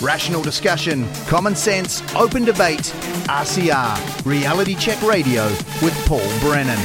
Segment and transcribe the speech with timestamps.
[0.00, 2.94] Rational discussion, common sense, open debate.
[3.28, 5.44] RCR, Reality Check Radio
[5.82, 6.78] with Paul Brennan.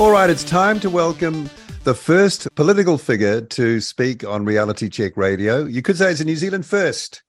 [0.00, 1.48] All right, it's time to welcome
[1.84, 5.64] the first political figure to speak on Reality Check Radio.
[5.64, 7.22] You could say it's a New Zealand first.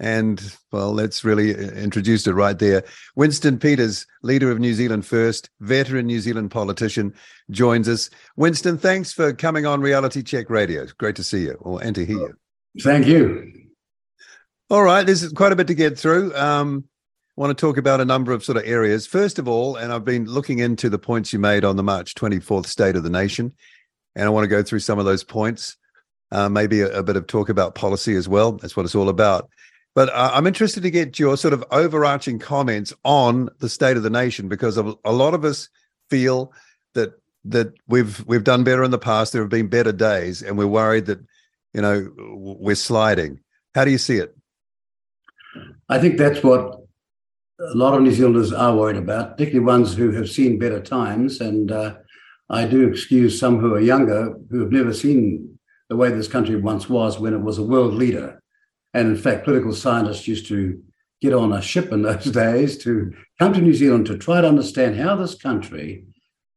[0.00, 0.40] And
[0.70, 2.84] well, let's really uh, introduce it right there.
[3.16, 7.14] Winston Peters, leader of New Zealand First, veteran New Zealand politician,
[7.50, 8.08] joins us.
[8.36, 10.82] Winston, thanks for coming on Reality Check Radio.
[10.82, 12.34] It's great to see you or and to hear you.
[12.80, 13.52] Thank you.
[14.70, 16.34] All right, there's quite a bit to get through.
[16.36, 16.84] Um,
[17.36, 19.06] I want to talk about a number of sort of areas.
[19.06, 22.14] First of all, and I've been looking into the points you made on the March
[22.14, 23.54] 24th State of the Nation,
[24.14, 25.76] and I want to go through some of those points.
[26.30, 28.52] Uh, maybe a, a bit of talk about policy as well.
[28.52, 29.48] That's what it's all about.
[29.98, 34.04] But uh, I'm interested to get your sort of overarching comments on the state of
[34.04, 35.68] the nation because a, lot of us
[36.08, 36.52] feel
[36.94, 37.14] that
[37.46, 39.32] that we've we've done better in the past.
[39.32, 41.18] There have been better days, and we're worried that
[41.74, 43.40] you know we're sliding.
[43.74, 44.36] How do you see it?
[45.88, 46.76] I think that's what
[47.58, 51.40] a lot of New Zealanders are worried about, particularly ones who have seen better times.
[51.40, 51.96] And uh,
[52.48, 56.54] I do excuse some who are younger who have never seen the way this country
[56.54, 58.40] once was when it was a world leader.
[58.98, 60.82] And in fact, political scientists used to
[61.20, 64.48] get on a ship in those days to come to New Zealand to try to
[64.48, 66.04] understand how this country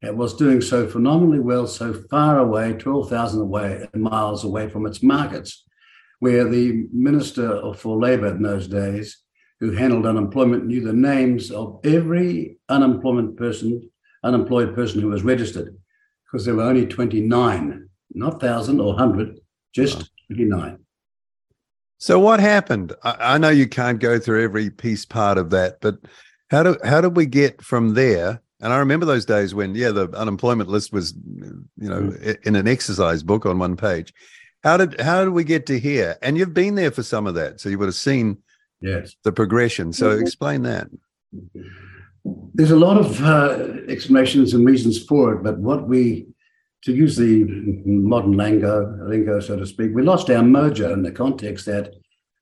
[0.02, 5.66] was doing so phenomenally well, so far away, 12,000 away, miles away from its markets,
[6.18, 9.20] where the Minister for Labour in those days,
[9.60, 13.88] who handled unemployment, knew the names of every unemployment person,
[14.24, 15.78] unemployed person who was registered,
[16.26, 19.40] because there were only 29, not 1,000 or 100,
[19.76, 20.81] just 29.
[22.02, 22.94] So what happened?
[23.04, 26.00] I, I, know you can't go through every piece part of that, but
[26.50, 28.42] how do how did we get from there?
[28.60, 32.38] And I remember those days when, yeah, the unemployment list was, you know, mm.
[32.48, 34.16] in an exercise book on one page.
[34.64, 36.18] How did how did we get to here?
[36.24, 38.40] And you've been there for some of that, so you would have seen
[38.82, 39.94] yes the progression.
[39.94, 40.24] So mm-hmm.
[40.24, 40.88] explain that.
[42.56, 46.26] There's a lot of uh, explanations and reasons for it, but what we
[46.84, 47.44] to use the
[47.86, 51.94] modern lingo, lingo, so to speak, we lost our mojo in the context that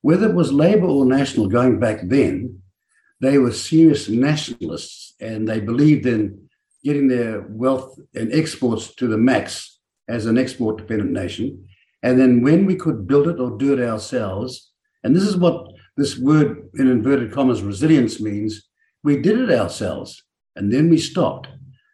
[0.02, 2.62] whether it was Labour or National going back then,
[3.20, 6.48] they were serious nationalists and they believed in
[6.82, 11.66] getting their wealth and exports to the max as an export dependent nation.
[12.02, 14.72] And then when we could build it or do it ourselves,
[15.04, 15.66] and this is what
[15.98, 18.68] this word in inverted commas resilience means,
[19.04, 20.22] we did it ourselves
[20.56, 21.48] and then we stopped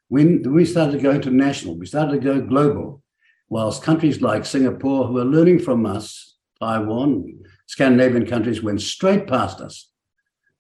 [0.09, 3.03] when we started to go international, we started to go global,
[3.49, 9.61] whilst countries like Singapore, who are learning from us, Taiwan, Scandinavian countries went straight past
[9.61, 9.91] us.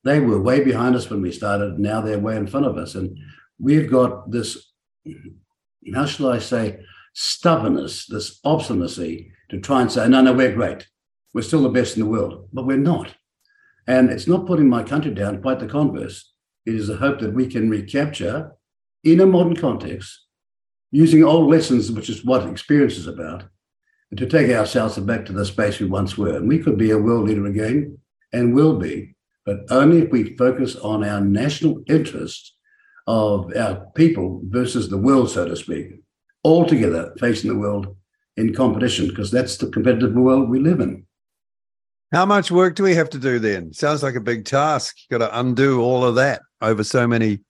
[0.04, 1.78] They were way behind us when we started.
[1.78, 2.94] Now they're way in front of us.
[2.94, 3.18] And
[3.58, 4.72] we've got this,
[5.94, 6.80] how shall I say,
[7.14, 10.86] stubbornness, this obstinacy to try and say, no, no, we're great.
[11.32, 13.14] We're still the best in the world, but we're not.
[13.86, 16.32] And it's not putting my country down, quite the converse.
[16.66, 18.52] It is the hope that we can recapture
[19.06, 20.26] in a modern context,
[20.90, 23.44] using old lessons, which is what experience is about,
[24.16, 26.36] to take ourselves back to the space we once were.
[26.36, 27.98] And we could be a world leader again
[28.32, 32.56] and will be, but only if we focus on our national interests
[33.06, 36.00] of our people versus the world, so to speak,
[36.42, 37.96] all together facing the world
[38.36, 41.06] in competition, because that's the competitive world we live in.
[42.12, 43.72] How much work do we have to do then?
[43.72, 44.96] Sounds like a big task.
[44.98, 47.40] You've got to undo all of that over so many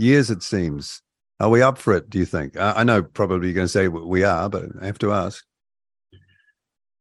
[0.00, 1.02] years, it seems.
[1.38, 2.58] Are we up for it, do you think?
[2.58, 5.44] I know probably you're going to say we are, but I have to ask.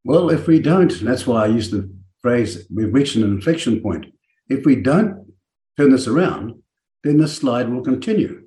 [0.06, 4.06] Well, if we don't, that's why I use the phrase we've reached an inflection point.
[4.48, 5.34] If we don't
[5.78, 6.62] turn this around,
[7.04, 8.44] then the slide will continue.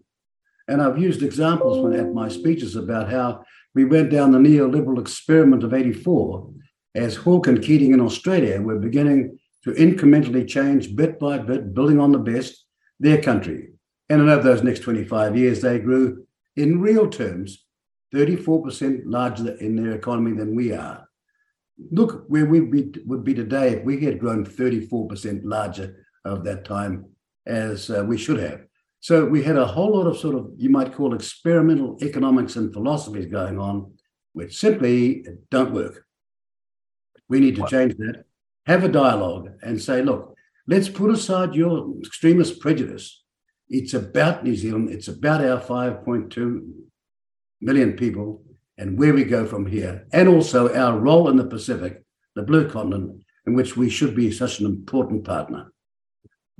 [0.69, 5.01] And I've used examples when at my speeches about how we went down the neoliberal
[5.01, 6.51] experiment of 84
[6.95, 12.01] as Hawke and Keating in Australia were beginning to incrementally change bit by bit, building
[12.01, 12.65] on the best,
[13.01, 13.72] their country.
[14.13, 17.65] And over those next 25 years, they grew in real terms
[18.15, 21.09] 34% larger in their economy than we are.
[21.91, 27.07] Look where we would be today if we had grown 34% larger of that time
[27.47, 28.61] as uh, we should have.
[29.01, 32.71] So we had a whole lot of sort of, you might call experimental economics and
[32.71, 33.95] philosophies going on,
[34.35, 36.05] which simply don't work.
[37.31, 38.25] We need to change that,
[38.67, 40.37] have a dialogue and say, look,
[40.67, 43.22] let's put aside your extremist prejudice
[43.73, 44.91] it's about New Zealand.
[44.91, 46.73] It's about our 5.2
[47.63, 48.43] million people
[48.77, 52.03] and where we go from here, and also our role in the Pacific,
[52.35, 55.73] the blue continent, in which we should be such an important partner.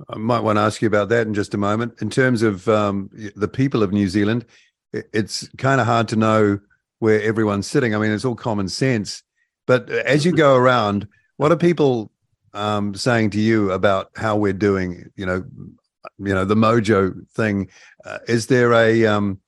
[0.09, 2.01] I might want to ask you about that in just a moment.
[2.01, 4.45] In terms of um, the people of New Zealand,
[4.91, 6.59] it's kind of hard to know
[6.99, 7.93] where everyone's sitting.
[7.93, 9.23] I mean, it's all common sense.
[9.65, 11.07] But as you go around,
[11.37, 12.11] what are people
[12.53, 15.11] um, saying to you about how we're doing?
[15.15, 15.45] You know,
[16.19, 17.69] you know the mojo thing.
[18.05, 19.39] Uh, is there a um,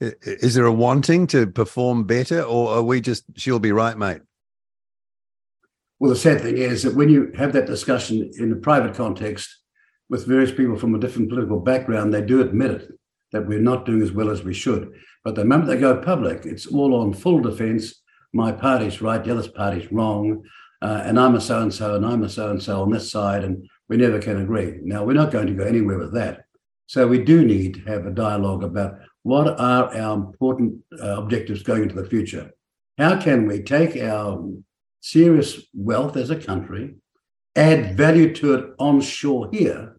[0.00, 4.20] is there a wanting to perform better, or are we just she'll be right, mate?
[6.00, 9.48] Well, the sad thing is that when you have that discussion in a private context
[10.10, 12.88] with various people from a different political background, they do admit it
[13.32, 14.92] that we're not doing as well as we should.
[15.24, 18.02] But the moment they go public, it's all on full defense.
[18.32, 20.42] My party's right, the other party's wrong,
[20.82, 23.10] uh, and I'm a so and so, and I'm a so and so on this
[23.10, 24.78] side, and we never can agree.
[24.82, 26.44] Now, we're not going to go anywhere with that.
[26.86, 31.62] So, we do need to have a dialogue about what are our important uh, objectives
[31.62, 32.50] going into the future.
[32.98, 34.44] How can we take our
[35.04, 36.94] serious wealth as a country,
[37.54, 39.98] add value to it onshore here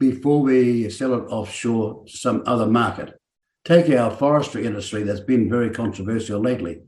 [0.00, 3.14] before we sell it offshore to some other market.
[3.64, 6.82] Take our forestry industry that's been very controversial lately,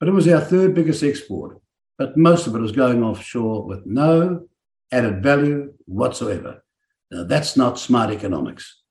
[0.00, 1.60] but it was our third biggest export.
[1.98, 4.48] But most of it was going offshore with no
[4.92, 6.62] added value whatsoever.
[7.10, 8.82] Now, that's not smart economics.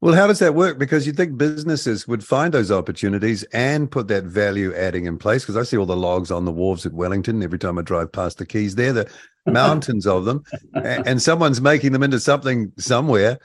[0.00, 0.78] Well, how does that work?
[0.78, 5.44] Because you'd think businesses would find those opportunities and put that value adding in place.
[5.44, 8.10] Because I see all the logs on the wharves at Wellington every time I drive
[8.10, 9.08] past the quays there, the
[9.46, 10.42] mountains of them,
[10.74, 13.38] and someone's making them into something somewhere.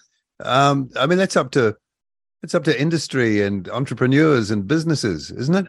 [0.44, 1.76] Um, I mean, that's up to
[2.42, 5.66] it's up to industry and entrepreneurs and businesses, isn't it?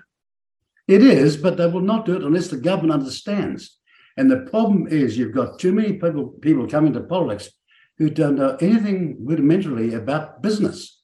[0.86, 3.77] It is, but they will not do it unless the government understands.
[4.18, 7.50] And the problem is, you've got too many people people coming to politics
[7.98, 11.02] who don't know anything rudimentarily about business.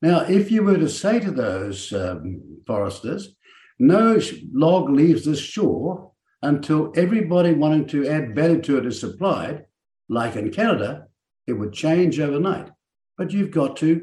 [0.00, 3.36] Now, if you were to say to those um, foresters,
[3.78, 4.18] no
[4.52, 6.12] log leaves this shore
[6.42, 9.66] until everybody wanting to add value to it is supplied,
[10.08, 11.06] like in Canada,
[11.46, 12.70] it would change overnight.
[13.18, 14.00] But you've got to,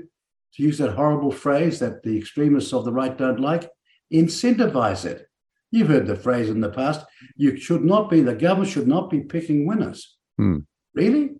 [0.53, 3.69] to use that horrible phrase that the extremists of the right don't like,
[4.13, 5.27] incentivize it.
[5.71, 9.09] You've heard the phrase in the past you should not be, the government should not
[9.09, 10.15] be picking winners.
[10.37, 10.59] Hmm.
[10.93, 11.31] Really?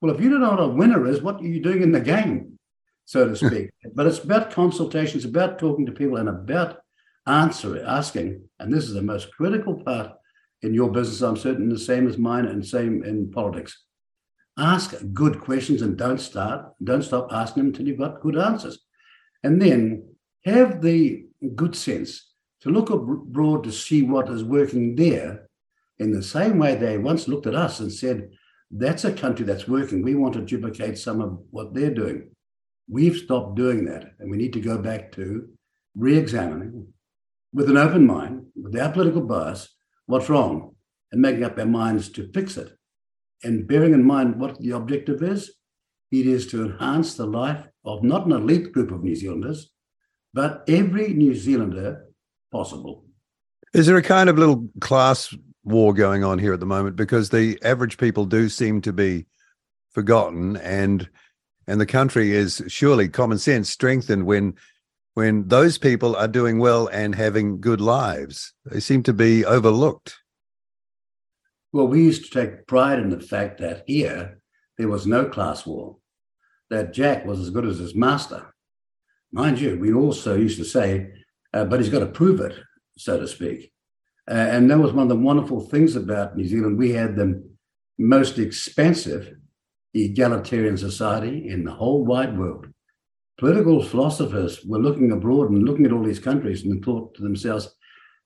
[0.00, 2.00] Well, if you don't know what a winner is, what are you doing in the
[2.00, 2.58] game,
[3.04, 3.70] so to speak?
[3.94, 6.78] but it's about consultations, about talking to people, and about
[7.26, 8.42] answering, asking.
[8.58, 10.12] And this is the most critical part
[10.62, 11.22] in your business.
[11.22, 13.84] I'm certain the same as mine, and same in politics.
[14.58, 18.80] Ask good questions and don't start, don't stop asking them until you've got good answers.
[19.42, 20.04] And then
[20.44, 21.24] have the
[21.54, 22.29] good sense
[22.62, 25.48] to look abroad to see what is working there
[25.98, 28.30] in the same way they once looked at us and said,
[28.70, 30.02] that's a country that's working.
[30.02, 32.30] We want to duplicate some of what they're doing.
[32.88, 35.48] We've stopped doing that, and we need to go back to
[35.96, 36.92] re examining
[37.52, 39.68] with an open mind, without political bias,
[40.06, 40.74] what's wrong
[41.12, 42.72] and making up our minds to fix it.
[43.42, 45.52] And bearing in mind what the objective is,
[46.12, 49.70] it is to enhance the life of not an elite group of New Zealanders,
[50.32, 52.06] but every New Zealander
[52.50, 53.04] possible.
[53.72, 56.96] Is there a kind of little class war going on here at the moment?
[56.96, 59.26] Because the average people do seem to be
[59.90, 61.08] forgotten and
[61.66, 64.54] and the country is surely common sense strengthened when
[65.14, 68.54] when those people are doing well and having good lives.
[68.64, 70.16] They seem to be overlooked.
[71.72, 74.40] Well we used to take pride in the fact that here
[74.78, 75.98] there was no class war
[76.70, 78.54] that jack was as good as his master.
[79.32, 81.12] Mind you we also used to say
[81.52, 82.54] uh, but he's got to prove it
[82.96, 83.72] so to speak
[84.30, 86.78] uh, and that was one of the wonderful things about New Zealand.
[86.78, 87.42] We had the
[87.98, 89.34] most expansive
[89.92, 92.68] egalitarian society in the whole wide world.
[93.38, 97.74] Political philosophers were looking abroad and looking at all these countries and thought to themselves,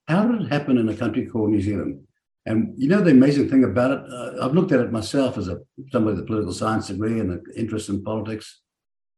[0.06, 2.02] how did it happen in a country called New Zealand?
[2.44, 5.48] And you know the amazing thing about it, uh, I've looked at it myself as
[5.48, 8.60] a somebody with a political science degree and an interest in politics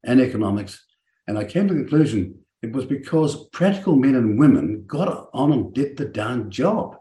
[0.04, 0.84] and economics,
[1.26, 5.52] and I came to the conclusion it was because practical men and women got on
[5.52, 6.96] and did the darn job.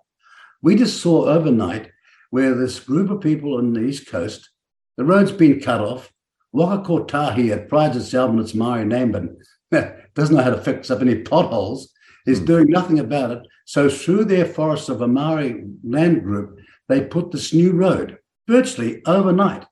[0.62, 1.92] We just saw overnight
[2.30, 4.50] where this group of people on the East Coast,
[4.98, 6.12] the road's been cut off.
[6.52, 10.90] Waka Kotahi, it prides itself on its Maori name, but doesn't know how to fix
[10.90, 11.94] up any potholes,
[12.26, 12.46] is mm.
[12.46, 13.40] doing nothing about it.
[13.66, 19.02] So through their forests of a Maori land group, they put this new road virtually
[19.06, 19.66] overnight.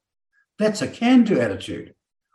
[0.59, 1.92] That's a can-do attitude.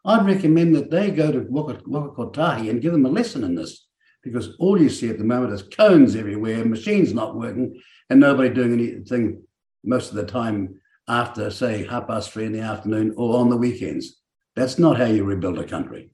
[0.08, 3.86] I'd recommend that they go to Waka, Kotahi and give them a lesson in this
[4.22, 8.48] because all you see at the moment is cones everywhere, machines not working, and nobody
[8.48, 9.42] doing anything
[9.84, 13.56] most of the time after, say, half past three in the afternoon or on the
[13.56, 14.16] weekends.
[14.56, 16.10] That's not how you rebuild a country.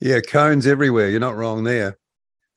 [0.00, 1.08] Yeah, cones everywhere.
[1.08, 1.98] You're not wrong there.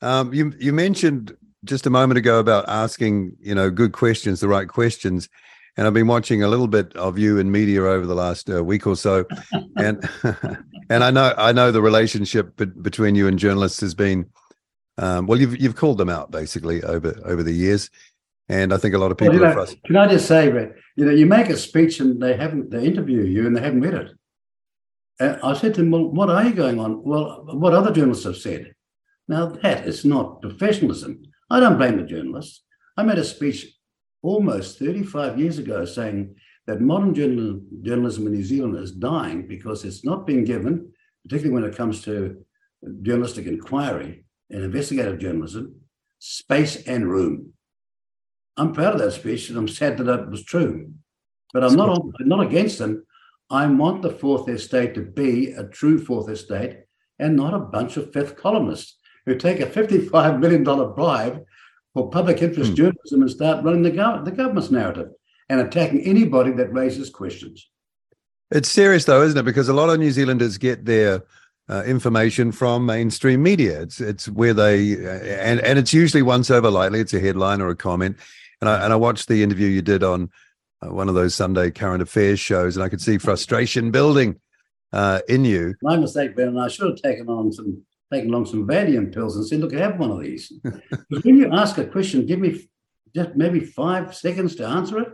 [0.02, 4.48] Um, you you mentioned just a moment ago about asking, you know, good questions, the
[4.48, 5.28] right questions
[5.76, 8.62] and I've been watching a little bit of you in media over the last uh,
[8.62, 9.24] week or so,
[9.76, 10.08] and
[10.90, 14.26] and I know I know the relationship be- between you and journalists has been
[14.98, 17.88] Um, well, you've you've called them out basically over over the years,
[18.48, 19.84] and I think a lot of people well, are know, frustrated.
[19.84, 22.84] Can I just say, Brett, you know, you make a speech and they haven't they
[22.84, 24.10] interview you and they haven't read it.
[25.18, 28.24] And I said to them, "Well, what are you going on?" Well, what other journalists
[28.24, 28.74] have said.
[29.26, 31.22] Now that is not professionalism.
[31.48, 32.62] I don't blame the journalists.
[32.96, 33.66] I made a speech
[34.22, 36.34] almost 35 years ago saying
[36.66, 40.92] that modern journal, journalism in New Zealand is dying because it's not being given,
[41.24, 42.44] particularly when it comes to
[43.02, 45.74] journalistic inquiry and investigative journalism,
[46.18, 47.52] space and room.
[48.56, 50.92] I'm proud of that speech and I'm sad that it was true.
[51.52, 53.04] But I'm not, not against them.
[53.50, 56.80] I want the fourth estate to be a true fourth estate
[57.18, 58.96] and not a bunch of fifth columnists
[59.26, 61.44] who take a $55 million bribe
[61.94, 62.76] for public interest hmm.
[62.76, 65.10] journalism and start running the, gov- the government's narrative
[65.48, 67.68] and attacking anybody that raises questions.
[68.50, 69.44] It's serious, though, isn't it?
[69.44, 71.22] Because a lot of New Zealanders get their
[71.68, 73.80] uh, information from mainstream media.
[73.82, 76.98] It's it's where they uh, and and it's usually once over lightly.
[76.98, 78.16] It's a headline or a comment.
[78.60, 80.30] And I and I watched the interview you did on
[80.82, 84.40] uh, one of those Sunday current affairs shows, and I could see frustration building
[84.92, 85.74] uh, in you.
[85.80, 89.36] My mistake, Ben, and I should have taken on some taken along some Valium pills
[89.36, 92.40] and said, "Look, I have one of these." because when you ask a question, give
[92.40, 92.68] me
[93.14, 95.08] just maybe five seconds to answer it.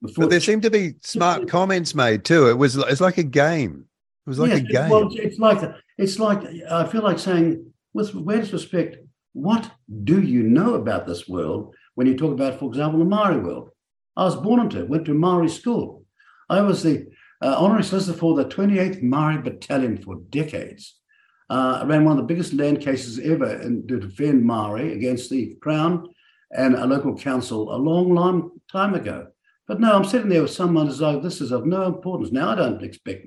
[0.00, 2.48] Before but there seemed to be smart comments made too.
[2.48, 3.86] It was it's like a game.
[4.26, 4.88] It was like yes, a game.
[4.88, 8.96] Well, it's like it's like I feel like saying, with greatest respect,
[9.32, 9.70] what
[10.04, 13.70] do you know about this world when you talk about, for example, the Maori world?
[14.16, 16.04] I was born into it, went to Maori school.
[16.50, 17.06] I was the
[17.40, 21.00] uh, honorary solicitor for the 28th Maori Battalion for decades.
[21.52, 25.28] Uh, I ran one of the biggest land cases ever in, to defend Maori against
[25.28, 26.08] the Crown
[26.50, 29.26] and a local council a long, long time ago.
[29.68, 32.32] But no, I'm sitting there with someone as though this is of no importance.
[32.32, 33.26] Now, I don't expect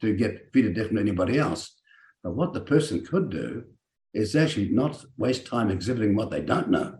[0.00, 1.76] to get treated different than anybody else.
[2.24, 3.66] But what the person could do
[4.12, 6.98] is actually not waste time exhibiting what they don't know.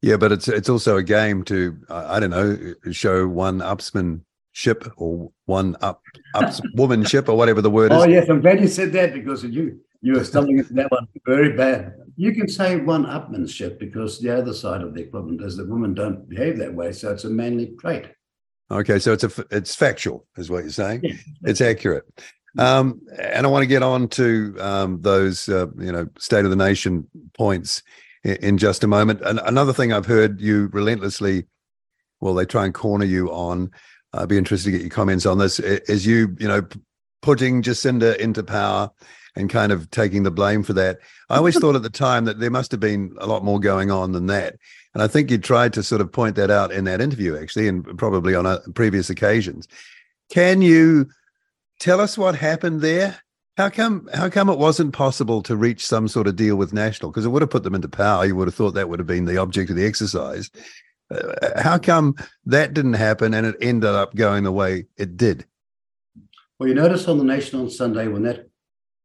[0.00, 4.86] Yeah, but it's it's also a game to I don't know show one upsman ship
[4.96, 6.02] or one up
[6.34, 7.98] ups woman ship or whatever the word is.
[7.98, 11.06] Oh yes, I'm glad you said that because you you were stumbling into that one
[11.26, 11.94] very bad.
[12.16, 15.94] You can say one upmanship because the other side of the equivalent is that women
[15.94, 18.06] don't behave that way, so it's a manly trait.
[18.70, 21.00] Okay, so it's a it's factual, is what you're saying.
[21.02, 21.14] Yeah.
[21.42, 22.04] It's accurate.
[22.58, 26.50] Um, and I want to get on to um, those, uh, you know, state of
[26.50, 27.82] the nation points
[28.24, 29.22] in, in, just a moment.
[29.22, 31.46] And another thing I've heard you relentlessly,
[32.20, 33.70] well, they try and corner you on.
[34.14, 35.58] I'd be interested to get your comments on this.
[35.58, 36.66] Is you, you know,
[37.22, 38.90] putting Jacinda into power
[39.34, 40.98] and kind of taking the blame for that.
[41.30, 43.90] I always thought at the time that there must have been a lot more going
[43.90, 44.56] on than that.
[44.92, 47.68] And I think you tried to sort of point that out in that interview, actually,
[47.68, 49.66] and probably on a, previous occasions.
[50.30, 51.08] Can you
[51.80, 53.22] tell us what happened there?
[53.56, 57.10] How come how come it wasn't possible to reach some sort of deal with National?
[57.10, 58.24] Because it would have put them into power.
[58.24, 60.50] You would have thought that would have been the object of the exercise.
[61.12, 62.14] Uh, how come
[62.46, 65.46] that didn't happen and it ended up going the way it did?
[66.58, 68.48] Well, you notice on the Nation on Sunday when that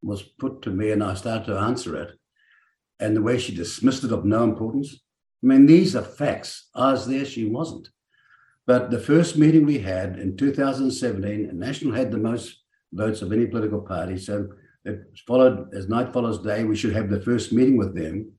[0.01, 2.17] was put to me and I started to answer it,
[2.99, 4.93] and the way she dismissed it of no importance.
[5.43, 6.69] I mean, these are facts.
[6.75, 7.89] I was there, she wasn't.
[8.65, 13.45] But the first meeting we had in 2017, National had the most votes of any
[13.45, 14.17] political party.
[14.17, 14.49] So
[14.83, 16.63] it followed as night follows day.
[16.63, 18.31] We should have the first meeting with them.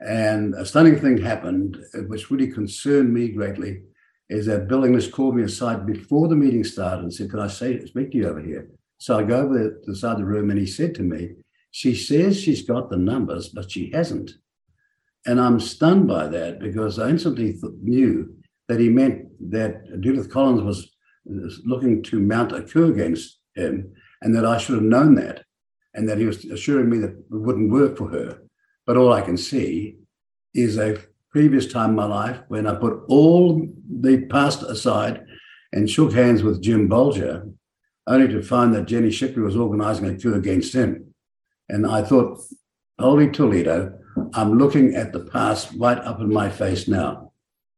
[0.00, 3.82] And a stunning thing happened, uh, which really concerned me greatly,
[4.30, 7.48] is that Bill English called me aside before the meeting started and said, Can I
[7.48, 8.70] say speak to you over here?
[8.98, 11.30] So I go over to the side of the room and he said to me,
[11.70, 14.30] She says she's got the numbers, but she hasn't.
[15.26, 18.34] And I'm stunned by that because I instantly th- knew
[18.68, 20.90] that he meant that Judith Collins was
[21.64, 23.92] looking to mount a coup against him,
[24.22, 25.44] and that I should have known that,
[25.94, 28.38] and that he was assuring me that it wouldn't work for her.
[28.90, 29.98] But all I can see
[30.52, 30.98] is a
[31.30, 35.24] previous time in my life when I put all the past aside
[35.72, 37.54] and shook hands with Jim Bolger,
[38.08, 41.14] only to find that Jenny Shipley was organizing a coup against him.
[41.68, 42.40] And I thought,
[42.98, 43.96] holy Toledo,
[44.34, 47.30] I'm looking at the past right up in my face now.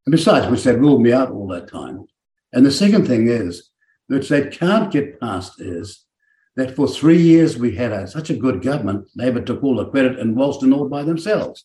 [0.06, 2.06] And besides which, they ruled me out all that time.
[2.54, 3.68] And the second thing is,
[4.06, 6.06] which they can't get past is
[6.56, 9.86] that for three years we had a, such a good government, Labor took all the
[9.86, 11.64] credit and in all by themselves.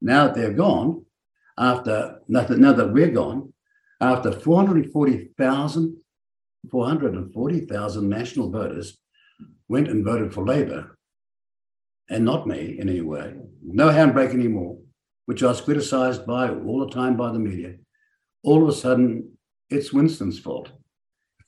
[0.00, 1.04] Now that they're gone,
[1.58, 3.52] after now that, now that we're gone,
[4.00, 5.96] after 440,000
[6.70, 8.98] 440,000 national voters
[9.68, 10.98] went and voted for Labor,
[12.08, 14.78] and not me in any way, no handbrake anymore,
[15.26, 17.76] which I was criticized by all the time by the media.
[18.42, 19.36] All of a sudden,
[19.70, 20.70] it's Winston's fault.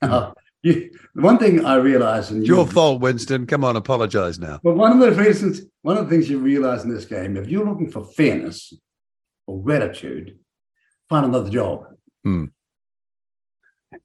[0.02, 0.28] Hmm.
[0.62, 3.46] You, one thing I realize, and your fault, Winston.
[3.46, 4.60] Come on, apologize now.
[4.62, 7.48] But one of the reasons, one of the things you realize in this game, if
[7.48, 8.72] you're looking for fairness
[9.46, 10.38] or gratitude,
[11.08, 11.86] find another job.
[12.24, 12.46] Hmm.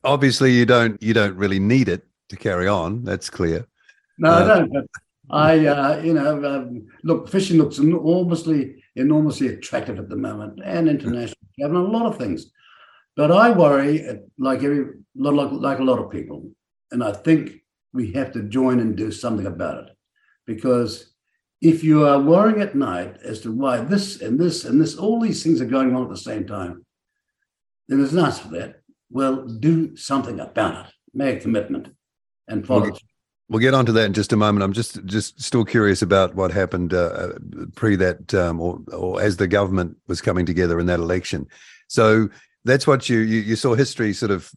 [0.04, 3.04] Obviously, you don't you don't really need it to carry on.
[3.04, 3.66] That's clear.
[4.18, 4.72] No, Uh, I don't.
[4.72, 4.86] But
[5.30, 10.90] I, uh, you know, um, look, fishing looks enormously, enormously attractive at the moment, and
[10.90, 12.52] international travel, and a lot of things.
[13.16, 16.52] But I worry, like every, like, like a lot of people,
[16.92, 17.62] and I think
[17.94, 19.98] we have to join and do something about it,
[20.46, 21.14] because
[21.62, 25.20] if you are worrying at night as to why this and this and this, all
[25.20, 26.86] these things are going on at the same time,
[27.88, 28.82] then there's an answer for that.
[29.10, 30.94] Well, do something about it.
[31.14, 31.90] Make a commitment
[32.48, 32.88] and follow.
[32.88, 33.00] Okay.
[33.50, 34.64] We'll get onto that in just a moment.
[34.64, 37.34] I'm just just still curious about what happened uh,
[37.76, 41.48] pre that, um, or or as the government was coming together in that election.
[41.90, 42.30] So
[42.64, 44.52] that's what you you, you saw history sort of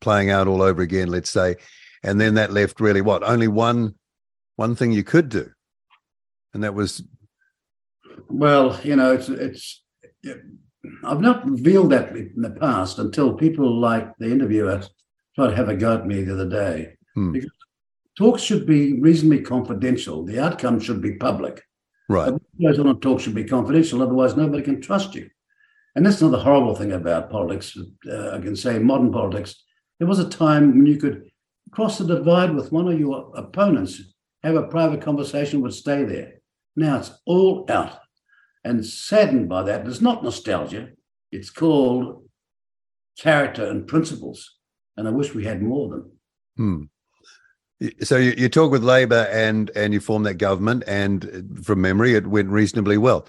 [0.00, 1.08] playing out all over again.
[1.08, 1.56] Let's say,
[2.02, 3.94] and then that left really what only one
[4.56, 5.50] one thing you could do,
[6.52, 7.02] and that was
[8.28, 9.82] Well, you know, it's it's.
[11.02, 14.82] I've not revealed that in the past until people like the interviewer
[15.34, 16.96] tried to have a go at me the other day.
[17.14, 17.32] Hmm.
[17.32, 17.50] Because
[18.16, 20.24] talks should be reasonably confidential.
[20.24, 21.62] The outcome should be public.
[22.08, 22.32] right.
[22.32, 24.02] What goes on in talks should be confidential.
[24.02, 25.30] Otherwise, nobody can trust you.
[25.94, 27.76] And that's another horrible thing about politics.
[28.08, 29.62] Uh, I can say modern politics.
[29.98, 31.30] There was a time when you could
[31.70, 34.00] cross the divide with one of your opponents,
[34.42, 36.34] have a private conversation, would stay there.
[36.76, 37.98] Now it's all out.
[38.64, 40.88] And saddened by that, it's not nostalgia.
[41.30, 42.24] It's called
[43.18, 44.58] character and principles.
[44.96, 46.12] And I wish we had more of them.
[46.56, 46.82] Hmm.
[48.02, 52.14] So you, you talk with Labor and and you form that government, and from memory,
[52.14, 53.26] it went reasonably well.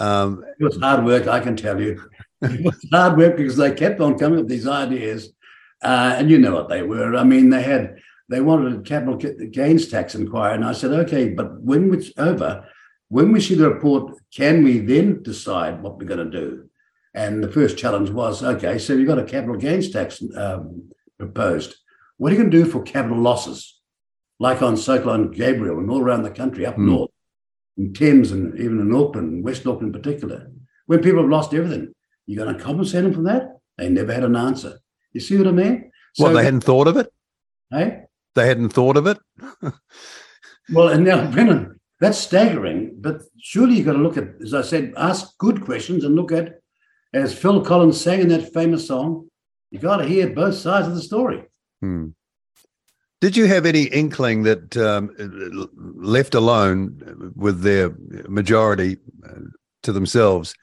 [0.00, 2.02] Um, It was hard work, I can tell you.
[2.42, 5.30] It was hard work because they kept on coming up with these ideas,
[5.84, 7.14] uh, and you know what they were.
[7.14, 7.98] I mean, they had
[8.30, 9.16] they wanted a capital
[9.50, 12.64] gains tax inquiry, and I said, okay, but when it's over,
[13.08, 16.70] when we see the report, can we then decide what we're going to do?
[17.12, 21.74] And the first challenge was, okay, so you've got a capital gains tax um, proposed.
[22.18, 23.80] What are you going to do for capital losses,
[24.38, 26.86] like on Cyclone Gabrielle and all around the country up Hmm.
[26.86, 27.09] north?
[27.80, 30.50] In Thames and even in Auckland, West Auckland in particular,
[30.86, 31.92] when people have lost everything.
[32.26, 33.58] You're going to compensate them for that?
[33.78, 34.78] They never had an answer.
[35.12, 35.90] You see what I mean?
[36.18, 37.12] well, they hadn't thought of it.
[37.70, 38.02] Hey?
[38.34, 39.18] They hadn't thought of it.
[40.72, 42.96] Well, and now, Brennan, that's staggering.
[43.00, 46.32] But surely you've got to look at, as I said, ask good questions and look
[46.32, 46.60] at,
[47.12, 49.28] as Phil Collins sang in that famous song,
[49.70, 51.42] you got to hear both sides of the story.
[51.80, 52.08] Hmm.
[53.20, 55.10] Did you have any inkling that um,
[55.76, 57.90] left alone with their
[58.28, 58.96] majority
[59.28, 59.40] uh,
[59.82, 60.54] to themselves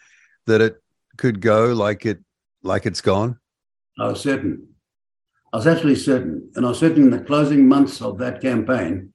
[0.47, 0.81] that it
[1.17, 2.19] could go like it
[2.63, 3.39] like it's gone?
[3.99, 4.67] I was certain.
[5.53, 6.49] I was absolutely certain.
[6.55, 9.13] And I was certain in the closing months of that campaign,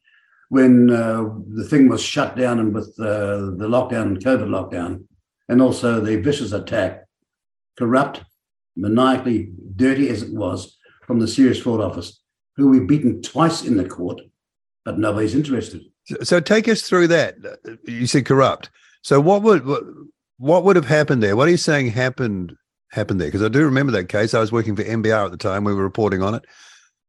[0.48, 5.04] when uh, the thing was shut down and with uh, the lockdown COVID lockdown,
[5.48, 7.06] and also the vicious attack,
[7.76, 8.22] corrupt,
[8.76, 12.21] maniacally dirty as it was, from the Serious Fraud Office,
[12.56, 14.20] who we've beaten twice in the court,
[14.84, 15.82] but nobody's interested.
[16.04, 17.36] So, so take us through that.
[17.84, 18.70] You said corrupt.
[19.02, 19.82] So what would what,
[20.38, 21.36] what would have happened there?
[21.36, 22.54] What are you saying happened
[22.90, 23.28] happened there?
[23.28, 24.34] Because I do remember that case.
[24.34, 25.64] I was working for NBR at the time.
[25.64, 26.44] We were reporting on it,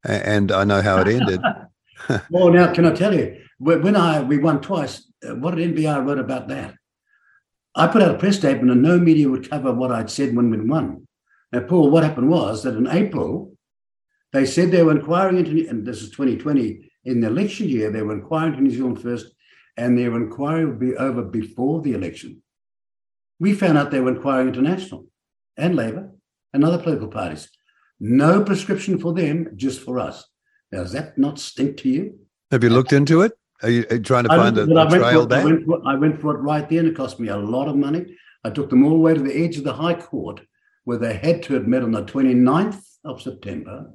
[0.03, 1.41] and I know how it ended.
[2.29, 5.05] well, now can I tell you when when I we won twice?
[5.27, 6.75] Uh, what did NBR wrote about that?
[7.75, 10.51] I put out a press statement, and no media would cover what I'd said when
[10.51, 11.07] we'd won.
[11.51, 13.52] Now, Paul, what happened was that in April,
[14.33, 18.01] they said they were inquiring into, and this is 2020, in the election year, they
[18.01, 19.27] were inquiring into New Zealand first,
[19.77, 22.41] and their inquiry would be over before the election.
[23.39, 25.07] We found out they were inquiring international
[25.55, 26.11] and Labor
[26.53, 27.49] and other political parties.
[27.99, 30.25] No prescription for them, just for us.
[30.71, 32.19] Now, does that not stink to you?
[32.51, 33.33] Have you looked into it?
[33.61, 35.65] Are you, are you trying to find a, looked- but went trail it- I went,
[35.65, 37.75] for, it- I went for it right there, and it cost me a lot of
[37.75, 38.15] money.
[38.43, 40.41] I took them all the way to the edge of the High Court,
[40.85, 43.91] where they had to admit on the 29th of September,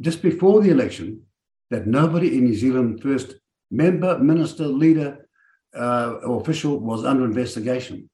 [0.00, 1.22] just before the election,
[1.70, 3.34] that nobody in New Zealand first
[3.70, 5.28] member, minister, leader,
[5.74, 8.08] uh, or official was under investigation,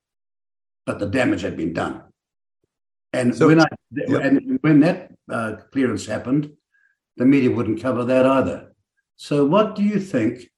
[0.86, 2.02] but the damage had been done.
[3.12, 4.18] And So- when I yeah.
[4.18, 6.50] and when that uh, clearance happened,
[7.16, 8.72] the media wouldn't cover that either.
[9.16, 10.50] So, what do you think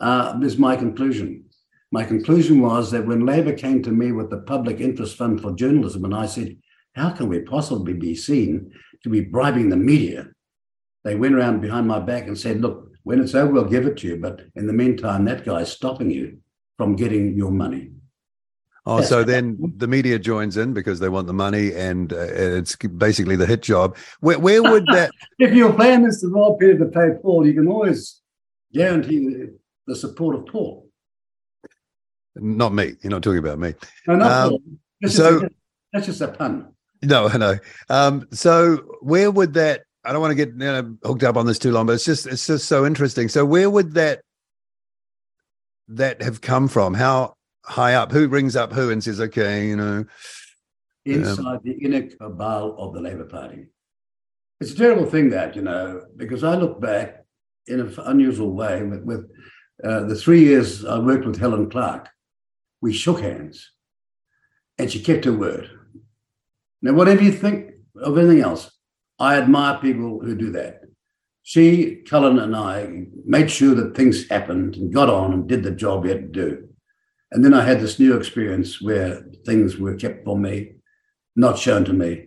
[0.00, 1.44] uh, is my conclusion?
[1.92, 5.52] My conclusion was that when Labor came to me with the Public Interest Fund for
[5.52, 6.56] Journalism, and I said,
[6.94, 10.28] How can we possibly be seen to be bribing the media?
[11.04, 13.96] They went around behind my back and said, Look, when it's over, we'll give it
[13.98, 14.16] to you.
[14.16, 16.38] But in the meantime, that guy's stopping you
[16.76, 17.90] from getting your money.
[18.86, 22.76] Oh, so then the media joins in because they want the money, and uh, it's
[22.76, 23.96] basically the hit job.
[24.20, 25.10] Where, where would that?
[25.38, 28.20] if your plan is to rob Peter to pay Paul, you can always
[28.72, 29.46] guarantee
[29.86, 30.88] the, support of Paul.
[32.36, 32.94] Not me.
[33.02, 33.74] You're not talking about me.
[34.06, 34.60] No, not um, Paul.
[35.00, 35.50] That's so just a,
[35.92, 36.72] that's just a pun.
[37.02, 37.58] No, no.
[37.88, 39.82] Um, so where would that?
[40.04, 42.04] I don't want to get you know, hooked up on this too long, but it's
[42.04, 43.28] just it's just so interesting.
[43.28, 44.22] So where would that
[45.88, 46.94] that have come from?
[46.94, 47.34] How
[47.64, 48.12] high up?
[48.12, 50.04] Who rings up who and says, okay, you know,
[51.04, 53.66] inside um, the inner cabal of the Labour Party?
[54.60, 57.24] It's a terrible thing that you know because I look back
[57.66, 59.30] in an unusual way with, with
[59.84, 62.08] uh, the three years I worked with Helen Clark.
[62.80, 63.70] We shook hands,
[64.78, 65.70] and she kept her word.
[66.80, 68.70] Now, whatever you think of anything else,
[69.20, 70.80] I admire people who do that.
[71.42, 75.70] She, Cullen, and I made sure that things happened and got on and did the
[75.70, 76.68] job we had to do.
[77.30, 80.72] And then I had this new experience where things were kept from me,
[81.36, 82.26] not shown to me,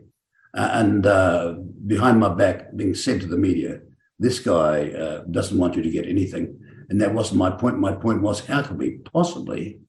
[0.56, 1.53] uh, and uh,
[1.88, 3.79] behind my back being said to the media,
[4.19, 6.60] this guy uh, doesn't want you to get anything.
[6.89, 7.79] And that wasn't my point.
[7.79, 9.79] My point was, how could we possibly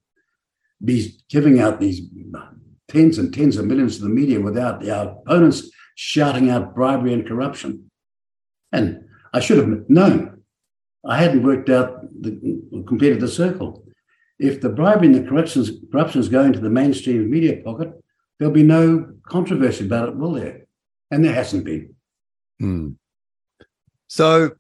[0.83, 2.01] be giving out these
[2.89, 7.27] tens and tens of millions to the media without our opponents shouting out bribery and
[7.27, 7.91] corruption.
[8.73, 10.43] And I should have known.
[11.07, 13.85] I hadn't worked out the completed the circle.
[14.39, 17.93] If the bribery and the corruption corruption is going to the mainstream media pocket,
[18.39, 20.67] there'll be no controversy about it, will there?
[21.11, 21.95] And there hasn't been.
[22.59, 22.91] Hmm.
[24.09, 24.53] So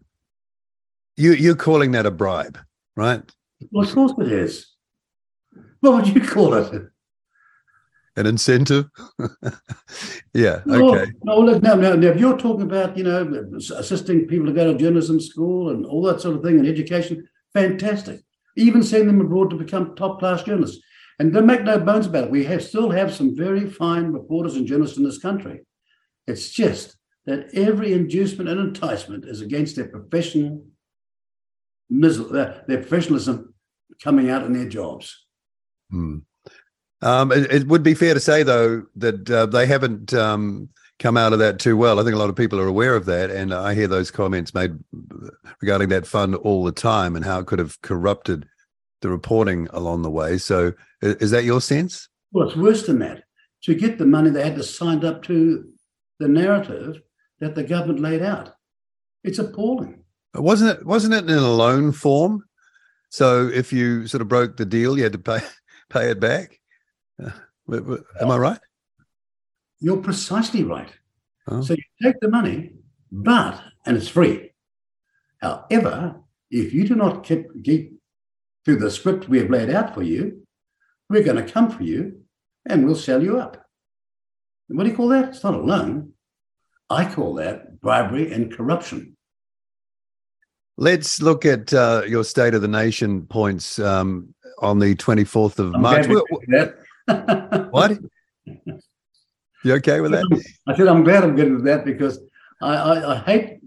[1.16, 2.58] you you're calling that a bribe,
[2.96, 3.22] right?
[3.70, 4.66] Well, of course it is.
[5.80, 6.88] What would you call it?
[8.16, 8.86] An incentive.
[10.34, 10.60] yeah.
[10.68, 11.12] Okay.
[11.24, 12.08] No, no, no, no, no.
[12.08, 16.02] If you're talking about, you know, assisting people to go to journalism school and all
[16.02, 18.20] that sort of thing and education, fantastic.
[18.56, 20.82] Even send them abroad to become top class journalists.
[21.18, 22.30] And don't make no bones about it.
[22.30, 25.60] We have still have some very fine reporters and journalists in this country.
[26.26, 26.96] It's just
[27.26, 30.64] that every inducement and enticement is against their professional,
[31.88, 33.54] their professionalism
[34.02, 35.24] coming out in their jobs.
[35.90, 36.18] Hmm.
[37.04, 41.18] Um, it, it, would be fair to say, though, that uh, they haven't um, come
[41.18, 42.00] out of that too well.
[42.00, 44.54] I think a lot of people are aware of that, and I hear those comments
[44.54, 44.78] made
[45.60, 48.46] regarding that fund all the time and how it could have corrupted
[49.02, 50.38] the reporting along the way.
[50.38, 52.08] So, is that your sense?
[52.32, 53.24] Well, it's worse than that.
[53.64, 55.68] To get the money, they had to sign up to
[56.20, 57.02] the narrative
[57.40, 58.54] that the government laid out.
[59.22, 60.02] It's appalling.
[60.34, 60.86] Wasn't it?
[60.86, 62.44] Wasn't it in a loan form?
[63.10, 65.40] So if you sort of broke the deal, you had to pay
[65.90, 66.60] pay it back.
[67.20, 68.58] Am I right?
[69.80, 70.90] You're precisely right.
[71.48, 71.62] Oh.
[71.62, 72.72] So you take the money,
[73.10, 74.52] but, and it's free.
[75.38, 76.16] However,
[76.50, 77.98] if you do not keep, keep
[78.64, 80.46] to the script we have laid out for you,
[81.10, 82.22] we're going to come for you
[82.66, 83.64] and we'll sell you up.
[84.68, 85.28] What do you call that?
[85.28, 86.12] It's not a loan.
[86.88, 89.16] I call that bribery and corruption.
[90.76, 95.74] Let's look at uh, your State of the Nation points um, on the 24th of
[95.74, 96.06] I'm March
[97.06, 97.98] what?
[99.64, 100.44] You okay with that?
[100.66, 102.18] I said I'm glad I'm good with that because
[102.60, 103.60] I, I, I, hate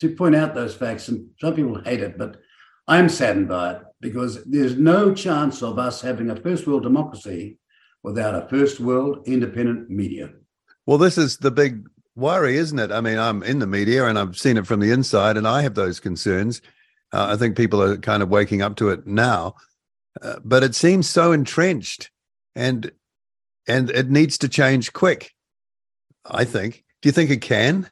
[0.00, 2.36] to point out those facts, and some people hate it, but
[2.88, 7.58] I'm saddened by it because there's no chance of us having a first world democracy
[8.02, 10.30] without a first world independent media.
[10.86, 12.90] Well, this is the big worry, isn't it?
[12.90, 15.62] I mean, I'm in the media and I've seen it from the inside, and I
[15.62, 16.62] have those concerns.
[17.12, 19.56] Uh, I think people are kind of waking up to it now,
[20.22, 22.10] uh, but it seems so entrenched
[22.54, 22.90] and
[23.68, 25.32] and it needs to change quick.
[26.24, 26.84] I think.
[27.02, 27.90] Do you think it can?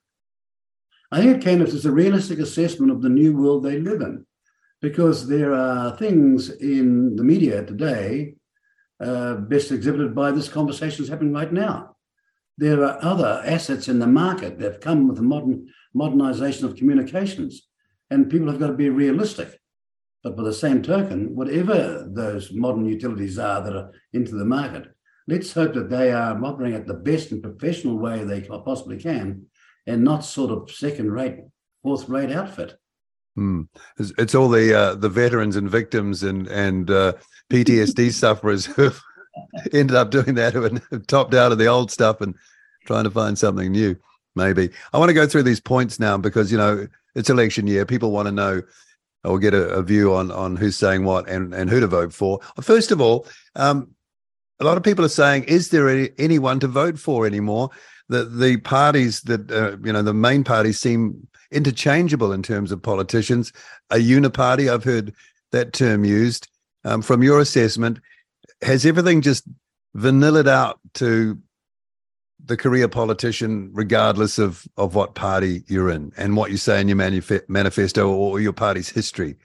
[1.11, 4.03] I think it can if there's a realistic assessment of the new world they live
[4.03, 4.27] in,
[4.83, 8.35] because there are things in the media today,
[9.01, 11.97] uh, best exhibited by this conversation that's happening right now.
[12.59, 16.77] There are other assets in the market that have come with the modern modernization of
[16.77, 17.67] communications,
[18.11, 19.58] and people have got to be realistic.
[20.29, 24.95] But by the same token, whatever those modern utilities are that are into the market,
[25.27, 29.47] let's hope that they are operating at the best and professional way they possibly can
[29.87, 31.39] and not sort of second rate,
[31.83, 32.79] fourth rate outfit.
[33.37, 33.63] Hmm.
[33.99, 37.15] It's, it's, all the uh, the veterans and victims and and uh,
[37.51, 38.91] PTSD sufferers who
[39.73, 42.35] ended up doing that who have topped out of the old stuff and
[42.85, 43.97] trying to find something new.
[44.37, 47.87] Maybe I want to go through these points now because you know it's election year.
[47.87, 48.61] People want to know
[49.25, 52.13] or get a, a, view on on who's saying what and and who to vote
[52.13, 52.41] for.
[52.61, 53.27] First of all,
[53.57, 53.95] um,
[54.61, 57.71] a lot of people are saying, is there any, anyone to vote for anymore?
[58.09, 62.83] The the parties that uh, you know the main parties seem interchangeable in terms of
[62.83, 63.53] politicians.
[63.91, 65.15] A uniparty, I've heard
[65.53, 66.49] that term used.
[66.85, 67.99] Um, from your assessment,
[68.63, 69.45] has everything just
[69.95, 71.39] vanilla it out to
[72.49, 76.89] the career politician, regardless of of what party you're in and what you say in
[76.89, 79.37] your manif- manifesto or your party's history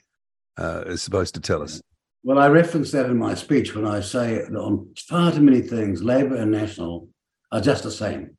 [0.57, 1.81] uh, is supposed to tell us.
[2.23, 5.61] Well, I reference that in my speech when I say that on far too many
[5.61, 7.09] things, Labour and National
[7.51, 8.37] are just the same.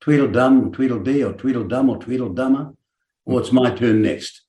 [0.00, 2.76] Tweedledum, Tweedledee, or Tweedledum, or Tweedledummer,
[3.24, 4.42] or it's my turn next.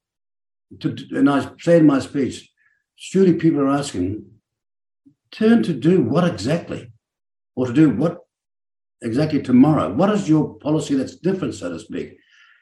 [0.81, 2.51] And I say in my speech,
[2.95, 4.25] surely people are asking,
[5.31, 6.91] turn to do what exactly?
[7.55, 8.24] Or to do what
[9.05, 9.93] exactly tomorrow?
[9.93, 12.17] What is your policy that's different, so to speak?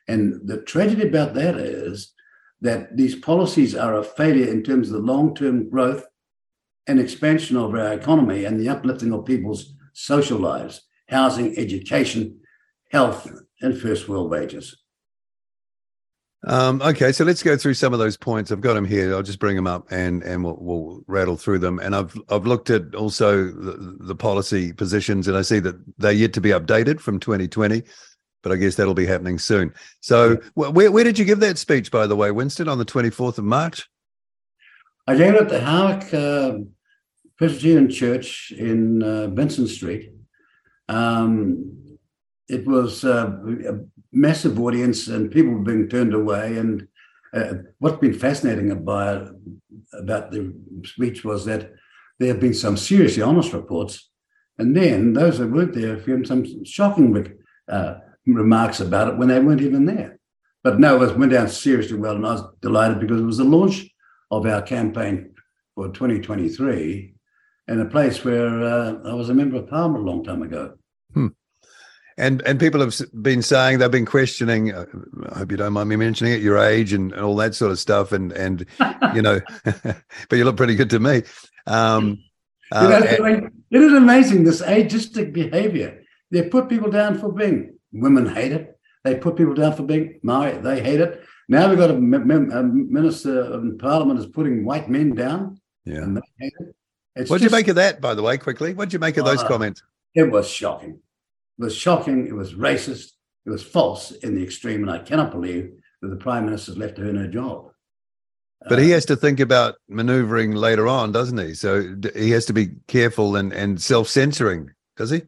[0.08, 2.14] And the tragedy about that is
[2.62, 6.06] that these policies are a failure in terms of the long term growth
[6.88, 12.40] and expansion of our economy and the uplifting of people's social lives, housing, education,
[12.92, 14.83] health, and first world wages.
[16.46, 18.52] Um, okay, so let's go through some of those points.
[18.52, 19.14] I've got them here.
[19.14, 21.80] I'll just bring them up and and we'll, we'll rattle through them.
[21.80, 26.12] And I've I've looked at also the, the, policy positions, and I see that they're
[26.12, 27.84] yet to be updated from 2020,
[28.42, 29.74] but I guess that'll be happening soon.
[30.02, 33.38] So, where where did you give that speech, by the way, Winston, on the 24th
[33.38, 33.88] of March?
[35.08, 36.60] I gave it at the Howick uh,
[37.38, 40.12] Presbyterian Church in uh, Benson Street.
[40.90, 41.98] Um,
[42.50, 43.32] it was uh,
[43.68, 46.58] a massive audience and people being turned away.
[46.58, 46.88] And
[47.34, 49.36] uh, what's been fascinating about,
[49.94, 50.54] about the
[50.86, 51.72] speech was that
[52.20, 54.10] there have been some seriously honest reports.
[54.58, 57.96] And then those that weren't there given some shocking uh,
[58.26, 60.20] remarks about it when they weren't even there.
[60.64, 62.16] But no, it went down seriously well.
[62.16, 63.90] And I was delighted because it was the launch
[64.32, 65.32] of our campaign
[65.76, 67.14] for 2023
[67.68, 70.76] in a place where uh, I was a member of parliament a long time ago.
[72.18, 74.86] And and people have been saying they've been questioning uh,
[75.32, 77.72] i hope you don't mind me mentioning it your age and, and all that sort
[77.72, 78.66] of stuff and and
[79.16, 81.24] you know but you look pretty good to me.
[81.66, 82.20] Um
[82.72, 86.04] uh, you know, and, it is amazing this ageistic behavior.
[86.32, 88.78] They put people down for being women hate it.
[89.04, 91.24] They put people down for being Maori, they hate it.
[91.50, 96.04] Now we've got a, a minister in parliament is putting white men down yeah.
[96.04, 97.30] and they hate it.
[97.30, 98.74] What did you make of that by the way quickly?
[98.74, 99.84] What did you make of those uh, comments?
[100.16, 101.00] it was shocking
[101.60, 103.12] it was shocking, it was racist,
[103.46, 106.98] it was false in the extreme, and I cannot believe that the Prime Minister's left
[106.98, 107.70] her in her job.
[108.68, 111.54] But he uh, has to think about maneuvering later on, doesn't he?
[111.54, 115.24] So he has to be careful and, and self censoring, does he?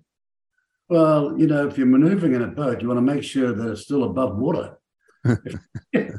[0.87, 3.71] Well, you know, if you're maneuvering in a boat, you want to make sure that
[3.71, 4.77] it's still above water.
[5.25, 6.09] okay.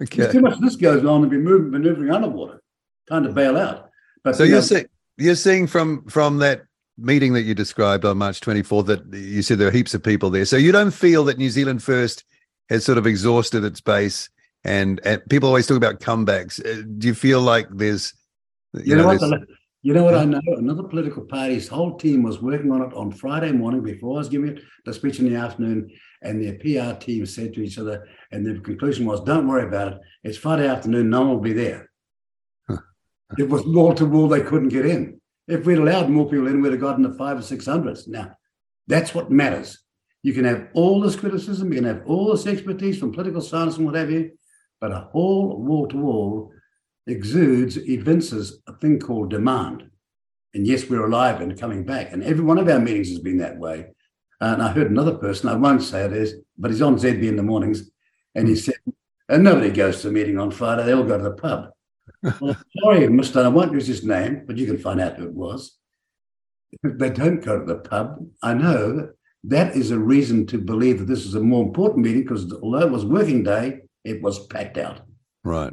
[0.00, 2.62] If too much of this goes on to be moving, maneuvering underwater,
[3.08, 3.90] time to bail out.
[4.24, 4.86] But so you are see,
[5.18, 6.62] you're seeing from from that
[6.98, 10.30] meeting that you described on March 24th that you said there are heaps of people
[10.30, 10.44] there.
[10.44, 12.24] So you don't feel that New Zealand First
[12.70, 14.28] has sort of exhausted its base
[14.64, 16.60] and, and people always talk about comebacks.
[16.60, 18.14] Uh, do you feel like there's
[18.74, 19.46] you, you know, know what the,
[19.82, 20.40] you know what I know?
[20.56, 24.28] Another political party's whole team was working on it on Friday morning before I was
[24.28, 25.90] giving it the speech in the afternoon,
[26.22, 29.92] and their PR team said to each other, and the conclusion was, "Don't worry about
[29.92, 29.98] it.
[30.24, 31.08] It's Friday afternoon.
[31.08, 31.88] No one will be there."
[33.38, 35.20] it was wall to wall; they couldn't get in.
[35.48, 38.08] If we'd allowed more people in, we'd have gotten to five or six hundreds.
[38.08, 38.32] Now,
[38.86, 39.78] that's what matters.
[40.22, 43.76] You can have all this criticism, you can have all this expertise from political science
[43.76, 44.32] and what have you,
[44.80, 46.52] but a whole wall to wall
[47.06, 49.88] exudes, evinces a thing called demand.
[50.52, 52.12] And yes, we're alive and coming back.
[52.12, 53.86] And every one of our meetings has been that way.
[54.40, 57.36] And I heard another person, I won't say it is, but he's on ZB in
[57.36, 57.90] the mornings,
[58.34, 58.74] and he said,
[59.28, 61.70] and nobody goes to a meeting on Friday, they all go to the pub
[62.40, 63.44] well, sorry, Mr.
[63.44, 65.76] I won't use his name, but you can find out who it was.
[66.82, 69.10] they don't go to the pub, I know
[69.44, 72.86] that is a reason to believe that this is a more important meeting because although
[72.86, 75.00] it was working day, it was packed out.
[75.44, 75.72] Right.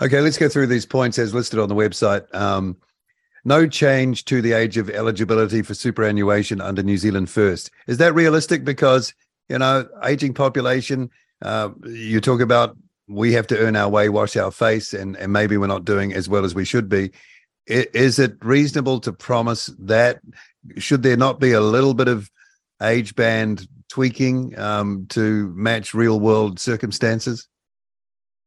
[0.00, 2.32] Okay, let's go through these points as listed on the website.
[2.34, 2.76] Um,
[3.44, 7.70] no change to the age of eligibility for superannuation under New Zealand First.
[7.88, 8.64] Is that realistic?
[8.64, 9.14] Because
[9.48, 11.10] you know, aging population.
[11.42, 12.76] Uh, you talk about
[13.08, 16.12] we have to earn our way, wash our face, and, and maybe we're not doing
[16.12, 17.10] as well as we should be.
[17.66, 20.20] Is it reasonable to promise that?
[20.78, 22.30] Should there not be a little bit of
[22.82, 27.48] age band tweaking um, to match real world circumstances?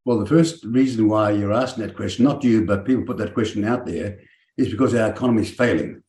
[0.04, 3.34] Well, the first reason why you're asking that question, not you, but people put that
[3.34, 4.18] question out there,
[4.56, 6.02] is because our economy is failing.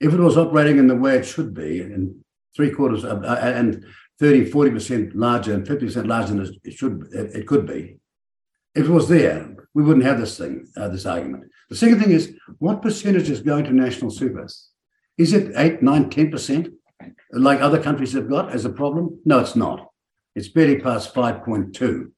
[0.00, 2.14] If it was operating in the way it should be, and
[2.56, 3.84] three quarters of, uh, and
[4.18, 7.98] 30, 40% larger and 50% larger than it should it could be.
[8.74, 11.44] If it was there, we wouldn't have this thing, uh, this argument.
[11.68, 14.46] The second thing is what percentage is going to national super?
[15.16, 16.72] Is it 8, 9, 10%,
[17.32, 19.20] like other countries have got as a problem?
[19.24, 19.88] No, it's not.
[20.34, 22.10] It's barely past 5.2.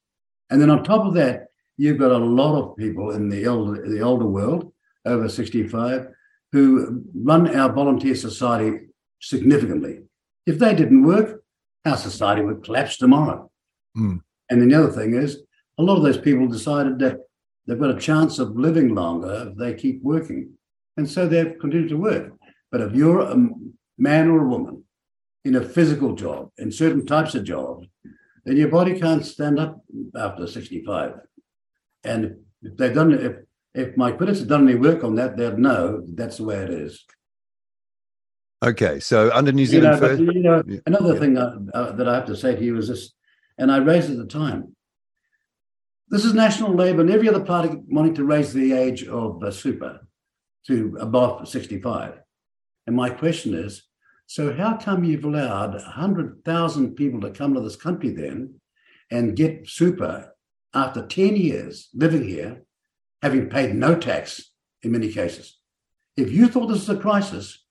[0.51, 3.89] And then on top of that, you've got a lot of people in the elder,
[3.89, 4.73] the older world,
[5.07, 6.09] over 65,
[6.53, 8.89] who run our volunteer society
[9.21, 10.01] significantly.
[10.47, 11.43] If they didn't work,
[11.85, 13.51] our society would collapse tomorrow.
[13.97, 14.21] Mm.
[14.51, 15.43] And then the other thing is,
[15.79, 17.19] a lot of those people decided that
[17.67, 20.53] they've got a chance of living longer if they keep working.
[20.97, 22.33] And so they've continued to work.
[22.71, 23.37] But if you're a
[23.99, 24.85] man or a woman
[25.45, 27.87] in a physical job, in certain types of jobs,
[28.45, 29.81] then your body can't stand up
[30.15, 31.15] after 65.
[32.05, 33.37] And if they've done if
[33.73, 36.71] if my critics have done any work on that, they'd know that's the way it
[36.71, 37.05] is.
[38.63, 41.21] Okay, so under New Zealand, you know, first, you know another Yeah.
[41.21, 43.13] thing uh, uh, that I have to say to you is this,
[43.57, 44.77] and I raised it at the time.
[46.09, 49.51] This is National Labour and every other party wanting to raise the age of uh,
[49.51, 50.01] super
[50.67, 52.21] to above 65.
[52.87, 53.85] And my question is
[54.27, 58.61] so, how come you've allowed 100,000 people to come to this country then
[59.11, 60.37] and get super
[60.75, 62.63] after 10 years living here,
[63.23, 65.59] having paid no tax in many cases?
[66.17, 67.65] If you thought this was a crisis,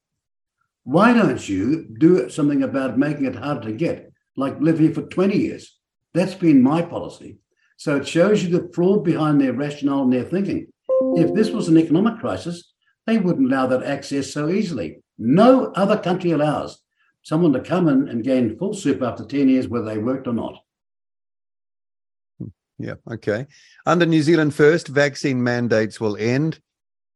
[0.84, 5.04] why don't you do something about making it harder to get, like live here for
[5.04, 5.78] 20 years?
[6.14, 7.38] That's been my policy.
[7.78, 10.68] So it shows you the fraud behind their rationale and their thinking.
[11.16, 12.74] If this was an economic crisis,
[13.06, 15.02] they wouldn't allow that access so easily.
[15.18, 16.80] No other country allows
[17.24, 20.34] someone to come in and gain full super after 10 years, whether they worked or
[20.34, 20.56] not.
[22.78, 22.96] Yeah.
[23.12, 23.46] Okay.
[23.86, 26.60] Under New Zealand First, vaccine mandates will end.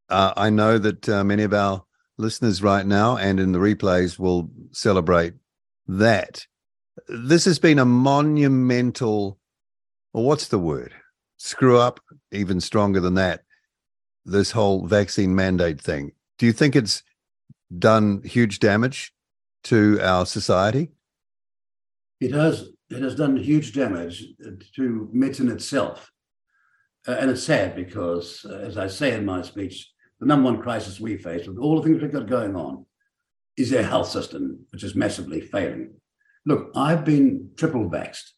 [0.10, 1.84] Uh, I know that uh, many of our
[2.24, 5.34] listeners right now and in the replays will celebrate
[5.88, 6.48] that.
[7.08, 9.38] This has been a monumental,
[10.14, 10.94] or what's the word?
[11.38, 12.00] Screw up,
[12.32, 13.42] even stronger than that.
[14.26, 16.14] This whole vaccine mandate thing.
[16.38, 17.04] Do you think it's
[17.78, 19.14] done huge damage
[19.66, 20.92] to our society?
[22.22, 24.24] It has it has done huge damage
[24.76, 26.10] to medicine itself,
[27.06, 29.93] uh, and it's sad because, uh, as I say in my speech,
[30.24, 32.86] the number one crisis we face with all the things we've got going on
[33.58, 35.94] is our health system, which is massively failing.
[36.46, 38.30] Look, I've been triple vaxxed,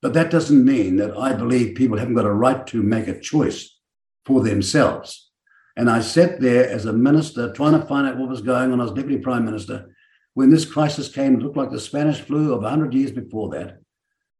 [0.00, 3.20] but that doesn't mean that I believe people haven't got a right to make a
[3.20, 3.78] choice
[4.24, 5.30] for themselves.
[5.76, 8.80] And I sat there as a minister trying to find out what was going on
[8.80, 9.90] as deputy prime minister
[10.32, 13.78] when this crisis came, it looked like the Spanish flu of 100 years before that,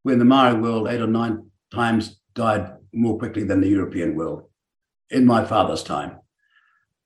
[0.03, 4.49] when the Maori world eight or nine times died more quickly than the European world
[5.11, 6.19] in my father's time.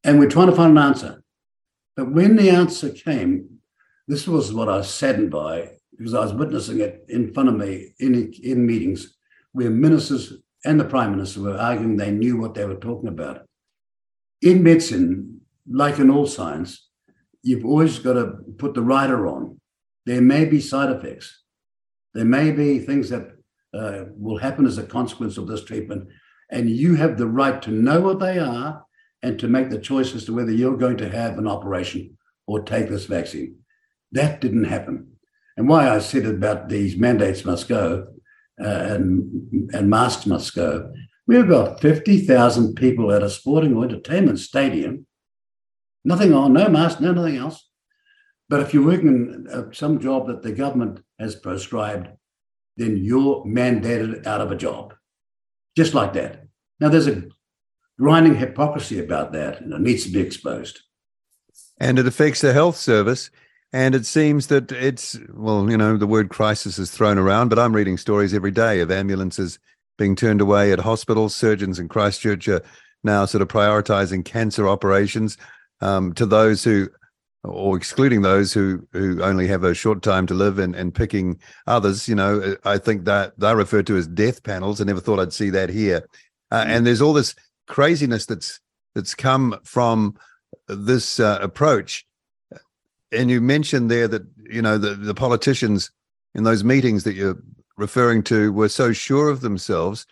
[0.04, 1.22] And we're trying to find an answer.
[1.96, 3.58] But when the answer came,
[4.08, 7.56] this was what I was saddened by because I was witnessing it in front of
[7.56, 9.16] me in, in meetings
[9.52, 10.32] where ministers
[10.64, 13.42] and the prime minister were arguing they knew what they were talking about.
[14.42, 16.88] In medicine, like in all science,
[17.42, 19.60] you've always got to put the rider on.
[20.06, 21.42] There may be side effects.
[22.14, 23.32] There may be things that
[23.72, 26.08] uh, will happen as a consequence of this treatment.
[26.50, 28.84] And you have the right to know what they are
[29.22, 32.62] and to make the choice as to whether you're going to have an operation or
[32.62, 33.56] take this vaccine.
[34.12, 35.12] That didn't happen.
[35.56, 38.08] And why I said about these mandates must go
[38.60, 40.92] uh, and, and masks must go.
[41.26, 45.06] We've got 50,000 people at a sporting or entertainment stadium
[46.04, 47.68] nothing on, no mask, no nothing else.
[48.48, 52.08] But if you're working at some job that the government has prescribed,
[52.76, 54.94] then you're mandated out of a job,
[55.76, 56.39] just like that.
[56.80, 57.24] Now, there's a
[57.98, 60.80] grinding hypocrisy about that, and it needs to be exposed.
[61.80, 63.30] and it affects the health service.
[63.72, 67.58] And it seems that it's, well, you know, the word crisis is thrown around, but
[67.58, 69.58] I'm reading stories every day of ambulances
[69.96, 71.34] being turned away at hospitals.
[71.36, 72.62] Surgeons in Christchurch are
[73.04, 75.38] now sort of prioritizing cancer operations
[75.80, 76.88] um, to those who,
[77.44, 81.38] or excluding those who who only have a short time to live and, and picking
[81.66, 82.08] others.
[82.08, 84.80] You know, I think that they're referred to as death panels.
[84.80, 86.06] I never thought I'd see that here.
[86.50, 87.34] Uh, and there's all this
[87.66, 88.60] craziness that's
[88.94, 90.16] that's come from
[90.68, 92.04] this uh, approach.
[93.12, 95.90] And you mentioned there that you know the, the politicians
[96.34, 97.40] in those meetings that you're
[97.76, 100.06] referring to were so sure of themselves,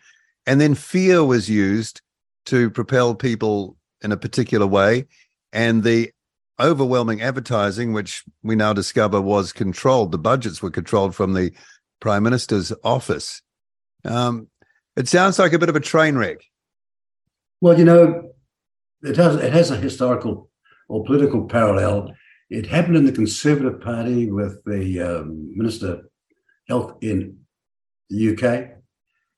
[0.47, 2.01] and then fear was used
[2.47, 5.07] to propel people in a particular way,
[5.53, 6.11] and the
[6.61, 11.53] overwhelming advertising, which we now discover was controlled, the budgets were controlled from the
[12.01, 13.43] prime minister's office.
[14.05, 14.49] Um,
[14.99, 16.41] it sounds like a bit of a train wreck.
[17.61, 18.33] Well, you know,
[19.03, 20.51] it has it has a historical
[20.89, 22.13] or political parallel.
[22.51, 26.11] It happened in the Conservative Party with the um, Minister
[26.67, 27.39] Health in
[28.11, 28.71] the UK.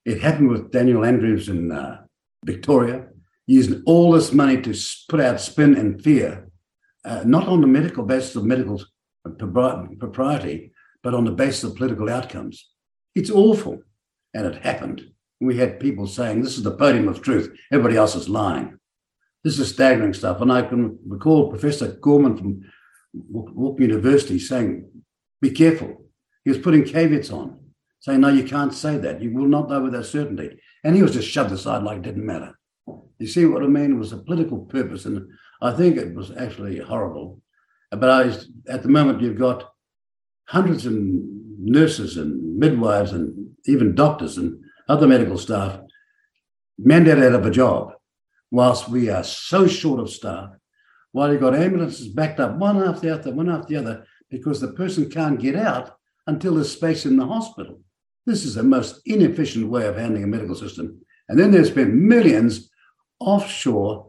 [0.06, 2.02] It happened with Daniel Andrews in uh,
[2.46, 3.08] Victoria,
[3.46, 4.74] using all this money to
[5.10, 6.48] put out spin and fear,
[7.04, 8.82] uh, not on the medical basis of medical
[9.38, 12.70] propriety, but on the basis of political outcomes.
[13.14, 13.82] It's awful,
[14.32, 15.10] and it happened.
[15.40, 17.56] We had people saying, "This is the podium of truth.
[17.72, 18.78] Everybody else is lying."
[19.42, 20.40] This is staggering stuff.
[20.40, 22.62] And I can recall Professor Gorman from
[23.34, 24.90] Auckland University saying,
[25.40, 26.04] be careful.
[26.44, 27.58] He was putting caveats on,
[28.00, 29.22] saying, no, you can't say that.
[29.22, 30.60] You will not know with certainty.
[30.84, 32.58] And he was just shoved aside like it didn't matter.
[33.18, 33.92] You see what I mean?
[33.92, 35.06] It was a political purpose.
[35.06, 35.26] And
[35.62, 37.40] I think it was actually horrible.
[37.90, 39.72] But I, at the moment, you've got
[40.48, 45.80] hundreds of nurses and midwives and even doctors and other medical staff
[46.84, 47.92] mandated out of a job
[48.50, 50.50] whilst we are so short of staff,
[51.12, 54.60] while you've got ambulances backed up one after the other, one after the other, because
[54.60, 57.80] the person can't get out until there's space in the hospital.
[58.26, 61.00] This is the most inefficient way of handling a medical system.
[61.28, 62.70] And then they spent millions
[63.18, 64.08] offshore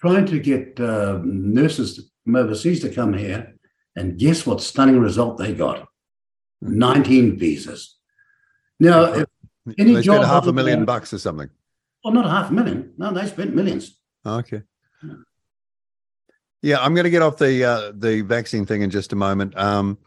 [0.00, 3.54] trying to get uh, nurses from overseas to come here.
[3.94, 5.86] And guess what stunning result they got?
[6.62, 7.96] 19 visas.
[8.80, 9.26] Now, if
[9.78, 10.24] any they job.
[10.24, 11.50] half a million bucks or something.
[12.04, 12.92] Well, not a half a million.
[12.98, 13.96] No, they spent millions.
[14.26, 14.62] Okay.
[16.62, 19.56] Yeah, I'm going to get off the uh, the vaccine thing in just a moment.
[19.56, 19.98] Um,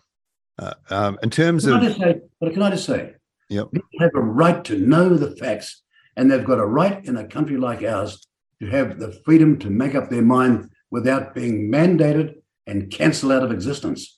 [0.57, 3.15] uh, um, in terms can of, say, but can I just say,
[3.49, 3.69] yep.
[3.73, 5.81] people have a right to know the facts,
[6.15, 8.25] and they've got a right in a country like ours
[8.61, 12.35] to have the freedom to make up their mind without being mandated
[12.67, 14.17] and cancelled out of existence.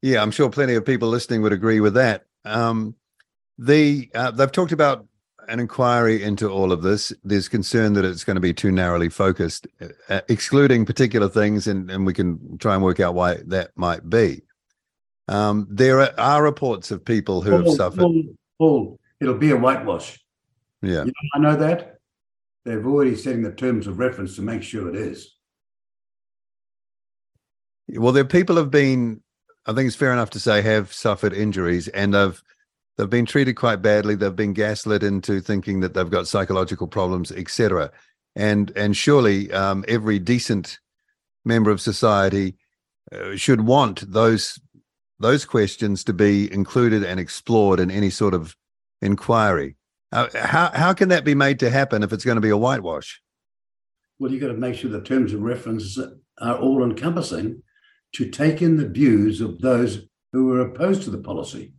[0.00, 2.24] Yeah, I'm sure plenty of people listening would agree with that.
[2.46, 2.94] Um,
[3.58, 5.06] the uh, they've talked about
[5.48, 7.12] an inquiry into all of this.
[7.22, 9.66] There's concern that it's going to be too narrowly focused,
[10.08, 14.08] uh, excluding particular things, and, and we can try and work out why that might
[14.08, 14.42] be.
[15.28, 18.06] Um, there are, are, reports of people who have suffered.
[18.58, 20.18] Paul, it'll be a whitewash.
[20.82, 21.98] Yeah, you know, I know that.
[22.64, 25.34] They've already setting the terms of reference to make sure it is.
[27.88, 29.22] Well, there people have been.
[29.66, 32.42] I think it's fair enough to say have suffered injuries and have
[32.96, 34.14] they've been treated quite badly.
[34.14, 37.90] They've been gaslit into thinking that they've got psychological problems, etc.
[38.34, 40.78] And and surely um, every decent
[41.44, 42.56] member of society
[43.12, 44.58] uh, should want those
[45.20, 48.56] those questions to be included and explored in any sort of
[49.00, 49.76] inquiry.
[50.12, 52.56] Uh, how how can that be made to happen if it's going to be a
[52.56, 53.20] whitewash?
[54.18, 55.98] Well, you've got to make sure the terms of reference
[56.38, 57.62] are all encompassing
[58.14, 61.72] to take in the views of those who are opposed to the policy.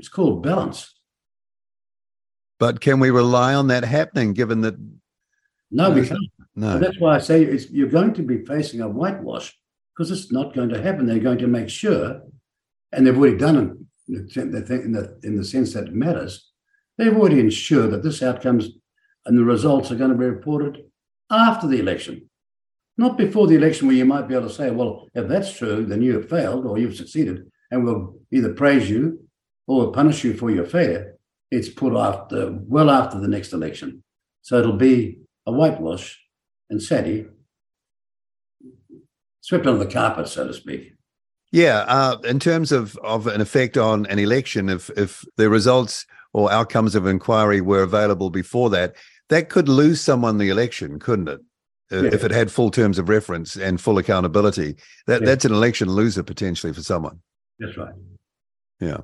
[0.00, 0.94] It's called balance.
[2.58, 4.76] But can we rely on that happening given that?
[5.70, 6.18] No, we can't.
[6.56, 6.78] No.
[6.78, 9.54] that's why I say you're going to be facing a whitewash
[9.94, 11.04] because it's not going to happen.
[11.04, 12.22] They're going to make sure,
[12.92, 16.50] and they've already done it in the, in the sense that it matters.
[16.96, 18.70] They've already ensured that this outcomes
[19.26, 20.78] and the results are going to be reported
[21.30, 22.30] after the election,
[22.96, 25.84] not before the election, where you might be able to say, well, if that's true,
[25.84, 29.26] then you have failed or you've succeeded, and we'll either praise you
[29.66, 31.16] or punish you for your failure,
[31.50, 34.02] it's put after well after the next election.
[34.42, 36.18] So it'll be a whitewash
[36.68, 37.26] and SADI
[39.40, 40.94] swept under the carpet, so to speak.
[41.52, 46.06] Yeah, uh, in terms of, of an effect on an election, if if the results
[46.32, 48.94] or outcomes of inquiry were available before that,
[49.30, 51.40] that could lose someone the election, couldn't it?
[51.92, 52.10] Uh, yeah.
[52.12, 54.76] If it had full terms of reference and full accountability,
[55.08, 55.26] that, yeah.
[55.26, 57.20] that's an election loser potentially for someone.
[57.58, 57.94] That's right.
[58.78, 58.98] Yeah.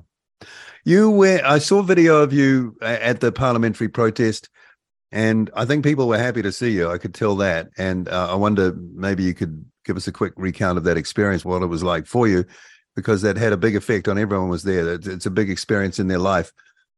[0.87, 4.47] You were, I saw video of you at the parliamentary protest,
[5.11, 6.89] and I think people were happy to see you.
[6.89, 7.67] I could tell that.
[7.77, 11.43] And uh, I wonder maybe you could give us a quick recount of that experience,
[11.43, 12.45] what it was like for you,
[12.95, 14.93] because that had a big effect on everyone was there.
[14.93, 16.53] It's a big experience in their life.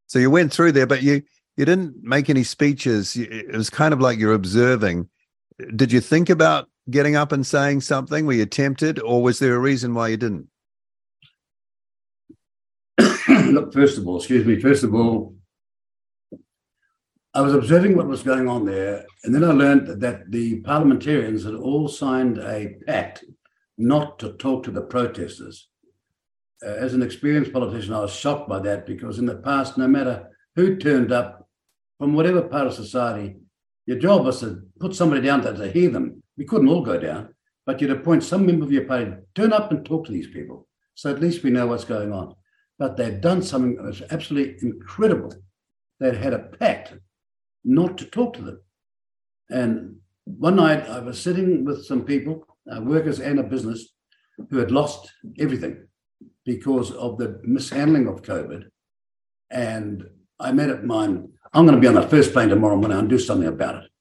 [0.05, 1.23] So you went through there, but you
[1.57, 3.15] you didn't make any speeches.
[3.15, 5.09] It was kind of like you're observing.
[5.75, 8.27] Did you think about getting up and saying something?
[8.27, 10.47] Were you tempted, or was there a reason why you didn't?
[13.53, 15.35] look, first of all, excuse me, first of all,
[17.33, 21.43] I was observing what was going on there, and then I learned that the parliamentarians
[21.43, 23.23] had all signed a pact
[23.77, 25.69] not to talk to the protesters.
[26.65, 29.87] Uh, as an experienced politician, I was shocked by that because in the past, no
[29.87, 31.47] matter who turned up
[31.97, 33.37] from whatever part of society,
[33.85, 36.21] your job was to put somebody down there to hear them.
[36.37, 37.33] We couldn't all go down,
[37.65, 40.67] but you'd appoint some member of your party, turn up and talk to these people.
[40.95, 42.35] So at least we know what's going on
[42.79, 45.33] but they've done something that was absolutely incredible.
[45.99, 46.93] They had a pact
[47.65, 48.61] not to talk to them.
[49.49, 53.89] And one night I was sitting with some people, uh, workers and a business,
[54.49, 55.85] who had lost everything
[56.45, 58.69] because of the mishandling of COVID.
[59.51, 60.05] And
[60.39, 63.09] I made up mind, I'm going to be on the first plane tomorrow morning and
[63.09, 63.91] do something about it.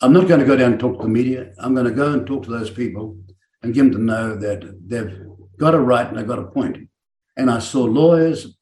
[0.00, 1.52] I'm not going to go down and talk to the media.
[1.58, 3.16] I'm going to go and talk to those people
[3.62, 5.26] and give them to know that they've
[5.58, 6.88] got a right and they've got a point.
[7.36, 8.56] And I saw lawyers,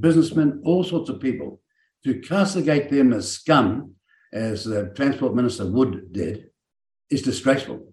[0.00, 1.60] businessmen, all sorts of people
[2.04, 3.94] to castigate them as scum
[4.32, 6.50] as the Transport Minister Wood did,
[7.10, 7.92] is disgraceful.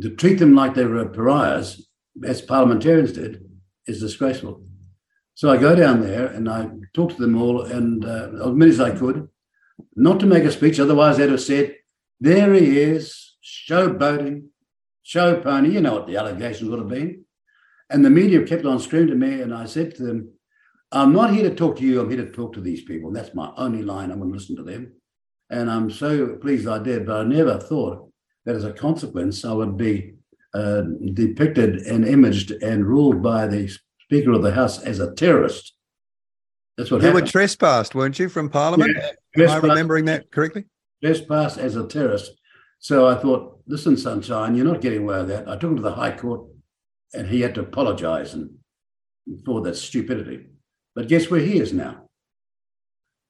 [0.00, 1.86] To treat them like they were pariahs,
[2.24, 3.44] as parliamentarians did,
[3.86, 4.64] is disgraceful.
[5.34, 8.70] So I go down there and I talk to them all, and uh, as many
[8.70, 9.28] as I could,
[9.96, 11.76] not to make a speech, otherwise they'd have said,
[12.20, 14.48] There he is, showboating,
[15.02, 15.70] show pony.
[15.70, 17.24] You know what the allegations would have been.
[17.92, 20.32] And the media kept on screaming to me, and I said to them,
[20.90, 23.12] I'm not here to talk to you, I'm here to talk to these people.
[23.12, 24.10] That's my only line.
[24.10, 24.92] I'm going to listen to them.
[25.50, 28.10] And I'm so pleased I did, but I never thought
[28.44, 30.14] that as a consequence, I would be
[30.54, 30.82] uh,
[31.14, 33.70] depicted and imaged and ruled by the
[34.04, 35.74] Speaker of the House as a terrorist.
[36.76, 37.26] That's what you happened.
[37.26, 38.96] were trespassed, weren't you, from Parliament?
[39.36, 40.64] Yeah, Am I remembering that correctly?
[41.02, 42.32] Trespassed as a terrorist.
[42.78, 45.48] So I thought, listen, sunshine, you're not getting away with that.
[45.48, 46.42] I took him to the High Court,
[47.14, 48.50] and he had to apologise and
[49.44, 50.46] for that stupidity.
[50.94, 52.06] But guess where he is now?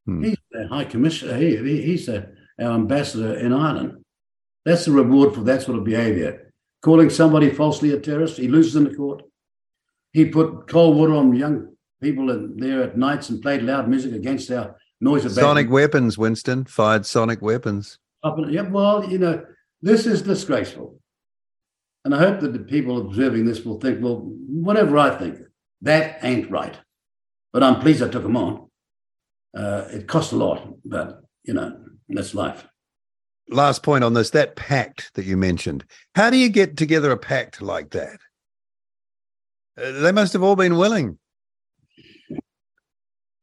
[0.07, 0.22] Hmm.
[0.24, 1.37] He's the High Commissioner.
[1.37, 4.03] He, he- he's the, our ambassador in Ireland.
[4.64, 6.53] That's the reward for that sort of behaviour.
[6.83, 9.22] Calling somebody falsely a terrorist, he loses in the court.
[10.12, 11.68] He put cold water on young
[12.03, 15.33] people in there at nights and played loud music against our noise.
[15.35, 16.64] Sonic weapons, Winston.
[16.64, 17.99] Fired sonic weapons.
[18.24, 19.45] Up and, yeah, well, you know,
[19.80, 20.99] this is disgraceful.
[22.05, 25.38] And I hope that the people observing this will think, well, whatever I think,
[25.82, 26.76] that ain't right.
[27.53, 28.68] But I'm pleased I took them on.
[29.57, 31.78] Uh, it cost a lot, but, you know,
[32.09, 32.66] that's life.
[33.48, 35.84] Last point on this that pact that you mentioned.
[36.14, 38.18] How do you get together a pact like that?
[39.76, 41.18] Uh, they must have all been willing.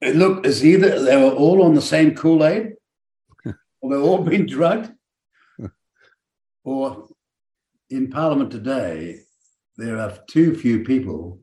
[0.02, 2.74] It looked as either they were all on the same Kool Aid,
[3.82, 4.92] or they've all been drugged,
[6.64, 7.10] or
[7.90, 9.22] in Parliament today,
[9.78, 11.40] there are too few people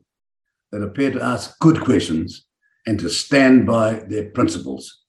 [0.71, 2.45] that appear to ask good questions
[2.85, 5.03] and to stand by their principles.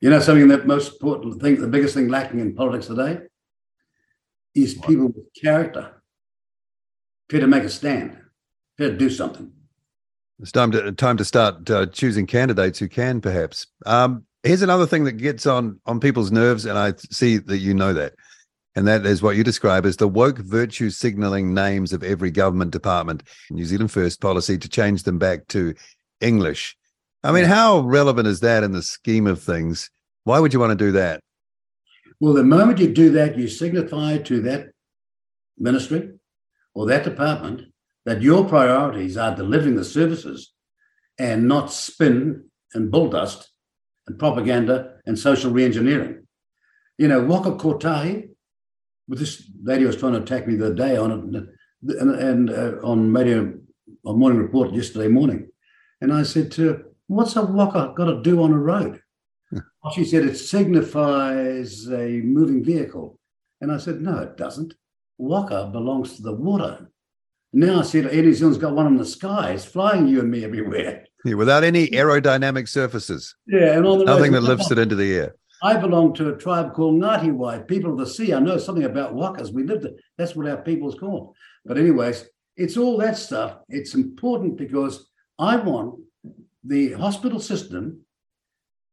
[0.00, 3.20] You know, something that most important thing, the biggest thing lacking in politics today
[4.54, 6.02] is people with character,
[7.28, 8.18] appear to make a stand,
[8.76, 9.52] appear to do something.
[10.40, 13.66] It's time to time to start uh, choosing candidates who can, perhaps.
[13.86, 17.74] Um, here's another thing that gets on on people's nerves, and I see that you
[17.74, 18.14] know that,
[18.74, 22.70] and that is what you describe as the woke virtue signaling names of every government
[22.70, 23.22] department.
[23.50, 25.74] New Zealand First policy to change them back to
[26.20, 26.76] English.
[27.22, 29.90] I mean, how relevant is that in the scheme of things?
[30.24, 31.20] Why would you want to do that?
[32.20, 34.68] Well, the moment you do that, you signify to that
[35.58, 36.10] ministry
[36.74, 37.62] or that department
[38.04, 40.52] that your priorities are delivering the services
[41.18, 42.44] and not spin
[42.74, 43.50] and bull dust
[44.06, 46.22] and propaganda and social reengineering.
[46.98, 48.30] You know, Waka Kotahi,
[49.08, 52.50] with this lady was trying to attack me the other day on it, and, and
[52.50, 53.54] uh, on radio,
[54.04, 55.48] on Morning Report yesterday morning.
[56.00, 59.00] And I said to her, What's a Waka got to do on a road?
[59.50, 63.18] Well, she said it signifies a moving vehicle.
[63.60, 64.74] And I said, no, it doesn't.
[65.18, 66.90] Waka belongs to the water.
[67.52, 69.52] Now I said, New Zealand's got one in the sky.
[69.52, 71.04] It's flying you and me everywhere.
[71.24, 75.14] Yeah, without any aerodynamic surfaces, Yeah, and on the nothing that lifts it into the
[75.14, 75.36] air.
[75.62, 78.34] I belong to a tribe called Ngati Wai, people of the sea.
[78.34, 79.52] I know something about wakas.
[79.52, 79.94] We lived it.
[80.18, 81.36] That's what our people's called.
[81.64, 83.58] But anyways, it's all that stuff.
[83.68, 85.08] It's important because
[85.38, 86.00] I want
[86.64, 88.00] the hospital system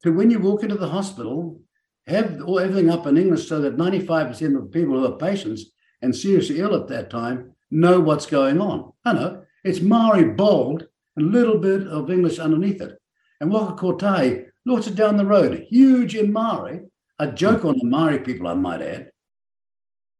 [0.03, 1.59] to, when you walk into the hospital,
[2.05, 5.71] have all, everything up in English so that 95% of the people who are patients
[6.03, 8.93] and seriously ill at that time know what's going on.
[9.05, 12.97] I know it's Maori bold a little bit of English underneath it.
[13.41, 14.45] And Waka Kotahi
[14.77, 16.81] it down the road, huge in Maori,
[17.17, 19.11] a joke on the Maori people, I might add.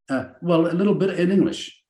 [0.09, 1.81] Uh, well, a little bit in English.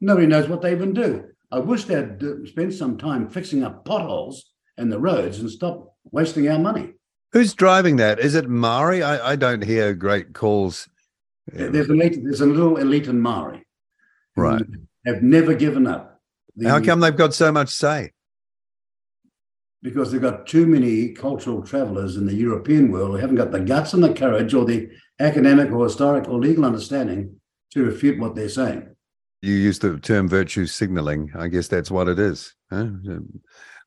[0.00, 1.24] Nobody knows what they even do.
[1.50, 5.94] I wish they'd uh, spend some time fixing up potholes in the roads and stop
[6.10, 6.92] wasting our money.
[7.32, 8.18] Who's driving that?
[8.18, 9.02] Is it Maori?
[9.02, 10.88] I, I don't hear great calls.
[11.52, 13.66] There's, elite, there's a little elite in Maori.
[14.36, 14.62] Right.
[15.06, 16.20] Have never given up.
[16.56, 18.12] The- How come they've got so much say?
[19.82, 23.60] Because they've got too many cultural travelers in the European world who haven't got the
[23.60, 24.88] guts and the courage or the
[25.20, 27.36] academic or historic or legal understanding
[27.72, 28.94] to refute what they're saying.
[29.42, 31.30] You use the term virtue signaling.
[31.36, 32.54] I guess that's what it is.
[32.70, 32.88] huh?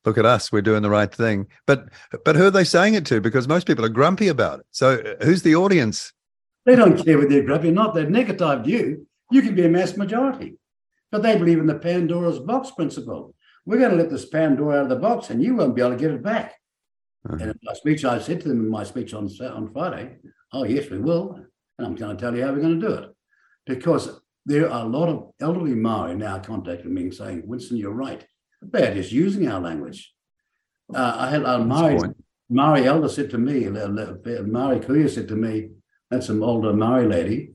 [0.04, 1.46] Look at us, we're doing the right thing.
[1.66, 1.88] But
[2.24, 3.20] but who are they saying it to?
[3.20, 4.66] Because most people are grumpy about it.
[4.70, 6.12] So uh, who's the audience?
[6.64, 7.94] They don't care whether they're grumpy or not.
[7.94, 9.06] They've negatived you.
[9.30, 10.54] You can be a mass majority.
[11.10, 13.34] But they believe in the Pandora's box principle.
[13.64, 15.92] We're going to let this Pandora out of the box and you won't be able
[15.92, 16.54] to get it back.
[17.28, 17.38] Uh-huh.
[17.40, 20.16] And in my speech, I said to them in my speech on, on Friday,
[20.52, 21.38] oh, yes, we will.
[21.78, 23.10] And I'm going to tell you how we're going to do it.
[23.64, 27.92] Because there are a lot of elderly Maori now contacting me and saying, Winston, you're
[27.92, 28.26] right.
[28.60, 30.12] They're just using our language.
[30.92, 32.10] Uh, I had a Maori.
[32.48, 35.70] Maori elder said to me, Maori kuia said to me,
[36.10, 37.52] That's an older Maori lady.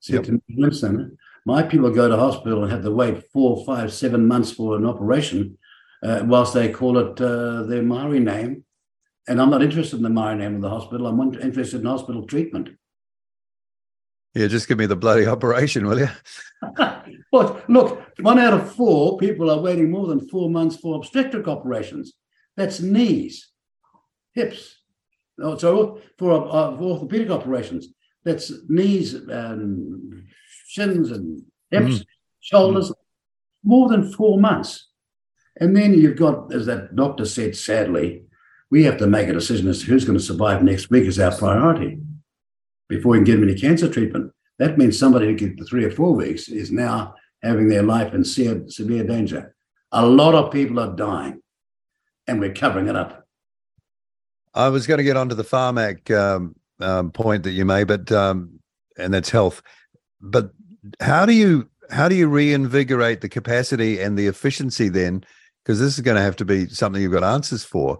[0.00, 0.24] Said yep.
[0.24, 1.16] to me, Winston,
[1.46, 4.86] my people go to hospital and have to wait four, five, seven months for an
[4.86, 5.58] operation,
[6.02, 8.64] uh, whilst they call it uh, their Maori name.
[9.28, 11.06] And I'm not interested in the Maori name of the hospital.
[11.06, 12.70] I'm interested in hospital treatment.
[14.34, 16.08] Yeah, just give me the bloody operation, will you?
[17.32, 21.48] well, look, one out of four people are waiting more than four months for obstetric
[21.48, 22.12] operations.
[22.56, 23.50] That's knees,
[24.34, 24.76] hips.
[25.40, 27.88] Oh, so for, uh, for orthopedic operations,
[28.24, 30.24] that's knees and
[30.70, 32.04] shins and hips, mm.
[32.40, 32.94] shoulders, mm.
[33.64, 34.88] more than four months.
[35.58, 38.22] And then you've got, as that doctor said, sadly,
[38.70, 41.18] we have to make a decision as to who's going to survive next week is
[41.18, 41.98] our priority
[42.88, 44.32] before we can get them any cancer treatment.
[44.58, 48.24] That means somebody who gets three or four weeks is now having their life in
[48.24, 49.54] severe, severe danger.
[49.90, 51.42] A lot of people are dying,
[52.28, 53.26] and we're covering it up.
[54.54, 58.12] I was going to get onto the Pharmac um, um, point that you made, but
[58.12, 58.60] um,
[58.96, 59.62] and that's health.
[60.20, 60.52] But
[61.00, 65.24] how do you how do you reinvigorate the capacity and the efficiency then?
[65.64, 67.98] Because this is going to have to be something you've got answers for.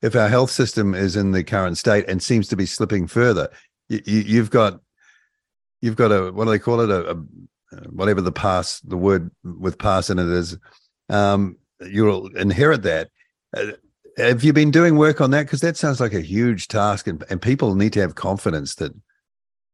[0.00, 3.48] If our health system is in the current state and seems to be slipping further,
[3.88, 4.80] you, have got
[5.80, 7.16] you've got a what do they call it a, a
[7.90, 10.56] whatever the pass the word with pass in it is
[11.08, 13.10] um, you'll inherit that
[13.56, 13.72] uh,
[14.16, 17.24] have you been doing work on that because that sounds like a huge task and,
[17.30, 18.92] and people need to have confidence that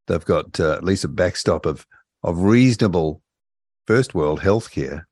[0.06, 1.86] they've got uh, at least a backstop of
[2.22, 3.22] of reasonable
[3.86, 5.04] first world healthcare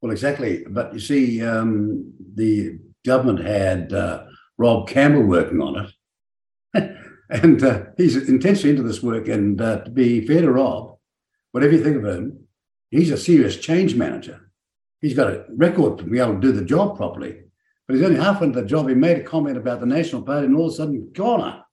[0.00, 4.24] well exactly but you see um, the government had uh,
[4.58, 5.86] rob campbell working on
[6.74, 6.94] it
[7.30, 9.28] And uh, he's intensely into this work.
[9.28, 10.96] And uh, to be fair to Rob,
[11.52, 12.46] whatever you think of him,
[12.90, 14.50] he's a serious change manager.
[15.00, 17.42] He's got a record to be able to do the job properly.
[17.86, 18.88] But he's only half into the job.
[18.88, 21.40] He made a comment about the National Party and all of a sudden, gone.
[21.40, 21.66] Up.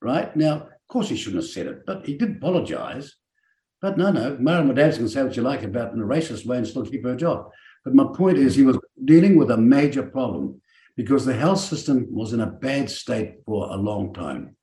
[0.00, 0.34] Right?
[0.36, 3.16] Now, of course, he shouldn't have said it, but he did apologize.
[3.82, 6.58] But no, no, Mara Madav's can say what you like about in a racist way
[6.58, 7.50] and still keep her job.
[7.84, 10.60] But my point is, he was dealing with a major problem
[10.96, 14.56] because the health system was in a bad state for a long time.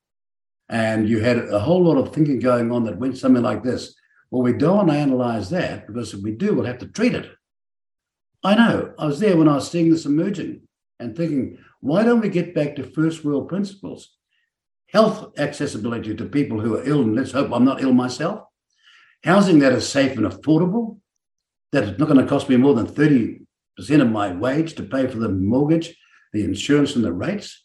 [0.67, 3.95] And you had a whole lot of thinking going on that went something like this.
[4.31, 7.13] Well, we don't want to analyze that because if we do, we'll have to treat
[7.13, 7.29] it.
[8.43, 8.93] I know.
[8.97, 10.61] I was there when I was seeing this emerging
[10.99, 14.15] and thinking, why don't we get back to first world principles?
[14.87, 18.43] Health accessibility to people who are ill, and let's hope I'm not ill myself.
[19.23, 20.99] Housing that is safe and affordable,
[21.71, 23.39] that is not going to cost me more than 30%
[24.01, 25.95] of my wage to pay for the mortgage,
[26.33, 27.63] the insurance, and the rates.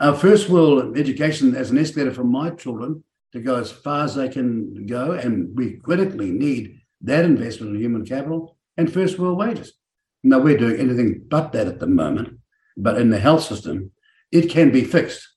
[0.00, 4.14] Our first world education as an escalator for my children to go as far as
[4.14, 9.38] they can go, and we critically need that investment in human capital and first world
[9.38, 9.74] wages.
[10.22, 12.38] Now we're doing anything but that at the moment,
[12.76, 13.92] but in the health system,
[14.32, 15.28] it can be fixed,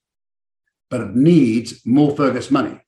[0.89, 2.79] but it needs more focused money.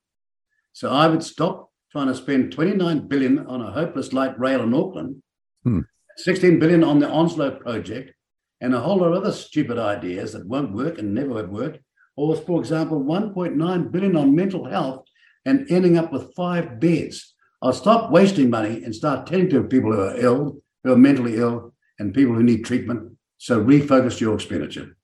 [0.73, 4.73] So I would stop trying to spend 29 billion on a hopeless light rail in
[4.73, 5.21] Auckland,
[5.63, 5.81] hmm.
[6.17, 8.13] 16 billion on the Onslow project,
[8.61, 11.79] and a whole lot of other stupid ideas that won't work and never have worked.
[12.15, 15.05] Or, for example, 1.9 billion on mental health
[15.45, 17.33] and ending up with five beds.
[17.61, 21.37] I'll stop wasting money and start tending to people who are ill, who are mentally
[21.37, 23.17] ill, and people who need treatment.
[23.37, 24.95] So refocus your expenditure.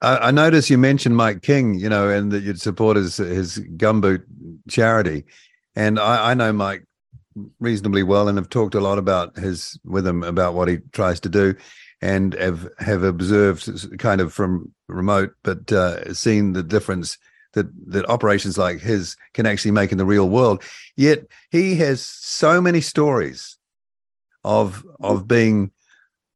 [0.00, 3.58] I, I noticed you mentioned Mike King, you know, and that you'd support his his
[3.76, 4.22] gumboot
[4.68, 5.24] charity.
[5.76, 6.84] And I, I know Mike
[7.60, 11.20] reasonably well and have talked a lot about his with him about what he tries
[11.20, 11.54] to do
[12.00, 17.18] and have have observed kind of from remote, but uh, seen the difference
[17.52, 20.62] that that operations like his can actually make in the real world.
[20.96, 23.56] Yet he has so many stories
[24.44, 25.70] of of being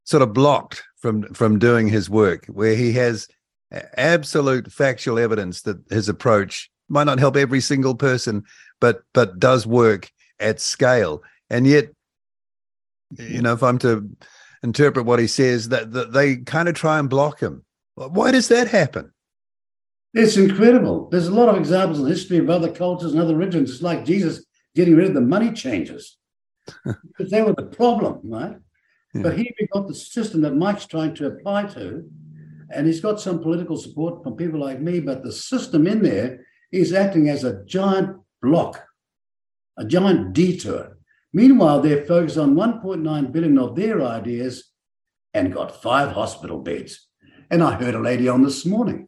[0.03, 3.27] sort of blocked from from doing his work, where he has
[3.97, 8.43] absolute factual evidence that his approach might not help every single person,
[8.81, 10.11] but but does work
[10.41, 11.23] at scale.
[11.49, 11.91] And yet,
[13.17, 14.09] you know, if I'm to
[14.63, 17.63] interpret what he says, that, that they kind of try and block him.
[17.95, 19.13] Why does that happen?
[20.13, 21.09] It's incredible.
[21.09, 23.71] There's a lot of examples in history of other cultures and other religions.
[23.71, 26.17] It's like Jesus getting rid of the money changers
[26.85, 28.57] because they were the problem, right?
[29.13, 29.21] Yeah.
[29.23, 32.09] But here we've got the system that Mike's trying to apply to,
[32.73, 36.45] and he's got some political support from people like me, but the system in there
[36.71, 38.83] is acting as a giant block,
[39.77, 40.97] a giant detour.
[41.33, 44.71] Meanwhile, they're focused on 1.9 billion of their ideas
[45.33, 47.07] and got five hospital beds.
[47.49, 49.07] And I heard a lady on this morning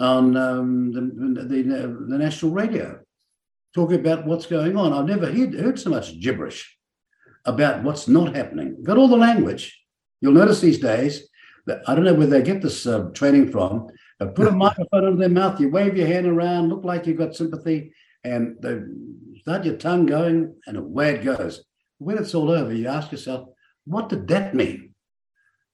[0.00, 1.00] on um, the,
[1.42, 1.52] the,
[2.08, 3.00] the, national radio
[3.74, 4.92] talking about what's going on.
[4.92, 6.76] I've never heard, heard so much gibberish
[7.44, 8.82] about what's not happening.
[8.84, 9.76] Got all the language.
[10.20, 11.28] You'll notice these days
[11.66, 13.88] that I don't know where they get this uh, training from,
[14.18, 17.18] but put a microphone under their mouth, you wave your hand around, look like you've
[17.18, 17.92] got sympathy,
[18.24, 18.80] and they
[19.40, 21.64] start your tongue going, and away it goes.
[21.98, 23.48] When it's all over, you ask yourself,
[23.84, 24.94] what did that mean?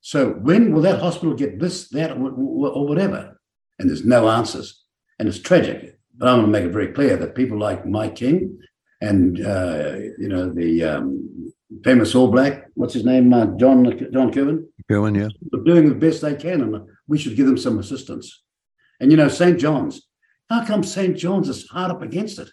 [0.00, 3.40] So when will that hospital get this, that, or whatever?
[3.78, 4.84] And there's no answers,
[5.18, 5.98] and it's tragic.
[6.16, 8.58] But I want to make it very clear that people like Mike King
[9.00, 14.32] and uh, you know the um, famous All Black, what's his name, uh, John John
[14.32, 14.66] Kirwan.
[14.88, 15.28] Kirwan, yeah,
[15.64, 18.42] doing the best they can, and we should give them some assistance.
[19.00, 19.58] And you know, St.
[19.58, 20.06] John's.
[20.50, 21.16] How come St.
[21.16, 22.50] John's is hard up against it?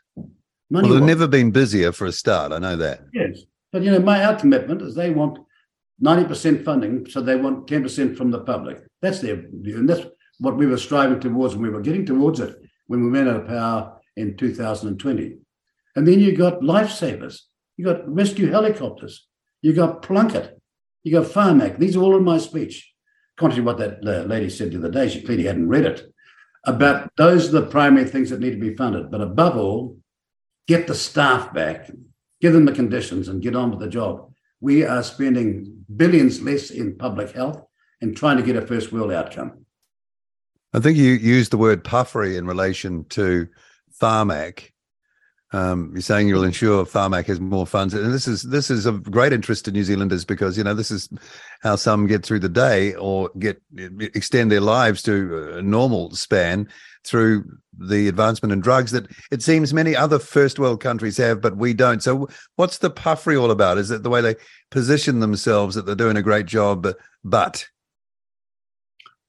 [0.70, 2.54] Money well, they've never been busier for a start.
[2.54, 3.02] I know that.
[3.14, 5.40] Yes, but you know, my our commitment is they want
[6.00, 8.82] ninety percent funding, so they want ten percent from the public.
[9.02, 10.06] That's their view, and that's
[10.40, 12.56] what we were striving towards, and we were getting towards it
[12.88, 15.38] when we went out of power in 2020.
[15.96, 17.42] And then you got lifesavers,
[17.78, 19.28] you got rescue helicopters,
[19.62, 20.54] you got Plunket,
[21.04, 21.78] you got Pharmac.
[21.78, 22.92] These are all in my speech.
[23.38, 26.11] Contrary to what that lady said the other day, she clearly hadn't read it.
[26.64, 29.10] About those are the primary things that need to be funded.
[29.10, 29.98] But above all,
[30.68, 31.90] get the staff back,
[32.40, 34.32] give them the conditions, and get on with the job.
[34.60, 37.66] We are spending billions less in public health
[38.00, 39.66] and trying to get a first world outcome.
[40.74, 43.48] I think you used the word puffery in relation to
[44.00, 44.70] Pharmac.
[45.54, 49.04] Um, you're saying you'll ensure Pharmac has more funds, and this is this is of
[49.04, 51.10] great interest to New Zealanders because you know this is
[51.62, 53.62] how some get through the day or get
[54.00, 56.70] extend their lives to a normal span
[57.04, 57.44] through
[57.78, 61.74] the advancement in drugs that it seems many other first world countries have, but we
[61.74, 62.02] don't.
[62.02, 63.78] So, what's the puffery all about?
[63.78, 64.36] Is it the way they
[64.70, 66.88] position themselves that they're doing a great job,
[67.26, 67.68] but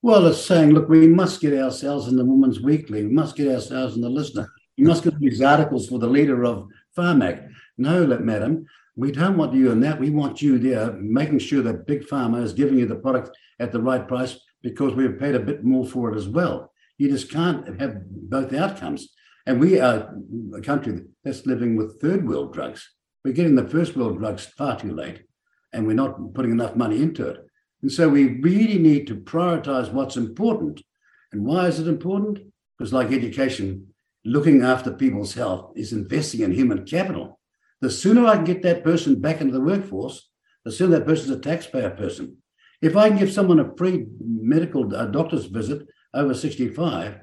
[0.03, 3.05] well, it's saying, look, we must get ourselves in the Women's Weekly.
[3.05, 4.51] We must get ourselves in the Listener.
[4.77, 7.49] You must get these articles for the leader of Pharmac.
[7.79, 8.67] No, madam,
[8.97, 10.01] we don't want you in that.
[10.01, 13.73] We want you there, making sure that Big Pharma is giving you the product at
[13.73, 16.73] the right price because we've paid a bit more for it as well.
[16.99, 19.09] You just can't have both outcomes.
[19.47, 20.15] And we are
[20.55, 22.89] a country that's living with third world drugs.
[23.25, 25.23] We're getting the first world drugs far too late,
[25.73, 27.39] and we're not putting enough money into it.
[27.83, 30.83] And so we really need to prioritize what's important.
[31.33, 32.39] And why is it important?
[32.79, 33.92] Because, like education,
[34.25, 37.39] looking after people's health is investing in human capital.
[37.81, 40.31] The sooner I can get that person back into the workforce,
[40.65, 42.37] the sooner that person's a taxpayer person.
[42.81, 47.19] If I can give someone a free medical doctor's visit over 65,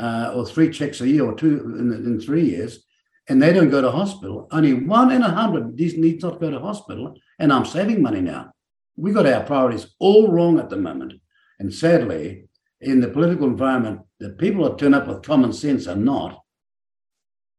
[0.00, 2.84] uh, or three checks a year or two in, in three years,
[3.28, 6.60] and they don't go to hospital, only one in a hundred needs not go to
[6.60, 8.52] hospital, and I'm saving money now
[8.98, 11.14] we got our priorities all wrong at the moment.
[11.60, 12.47] And sadly,
[12.80, 16.42] in the political environment, the people that turn up with common sense are not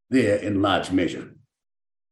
[0.10, 1.34] there in large measure.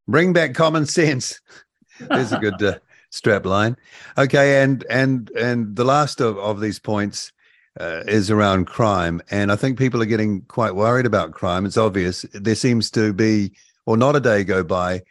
[0.07, 1.39] Bring back common sense.
[1.99, 2.79] There's a good uh,
[3.09, 3.75] strap line.
[4.17, 7.31] Okay, and and and the last of, of these points
[7.79, 11.65] uh, is around crime, and I think people are getting quite worried about crime.
[11.65, 13.51] It's obvious there seems to be,
[13.85, 15.03] or not a day go by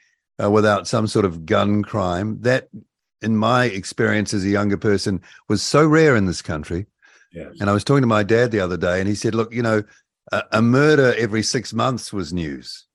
[0.42, 2.40] uh, without some sort of gun crime.
[2.40, 2.68] That
[3.20, 6.86] in my experience as a younger person was so rare in this country.
[7.37, 7.53] Yes.
[7.61, 9.62] And I was talking to my dad the other day, and he said, "Look, you
[9.62, 9.82] know,
[10.32, 12.87] a, a murder every six months was news.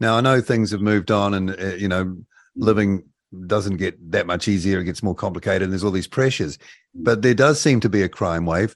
[0.00, 2.16] Now I know things have moved on, and uh, you know,
[2.56, 3.04] living
[3.46, 6.58] doesn't get that much easier; it gets more complicated, and there's all these pressures.
[6.94, 8.74] But there does seem to be a crime wave.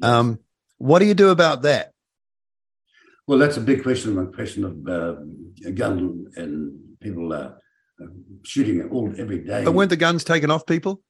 [0.00, 0.38] Um,
[0.78, 1.92] what do you do about that?
[3.26, 4.18] Well, that's a big question.
[4.18, 5.20] A question of uh,
[5.68, 7.50] a gun and people uh,
[8.44, 9.62] shooting all every day.
[9.62, 11.02] But weren't the guns taken off people?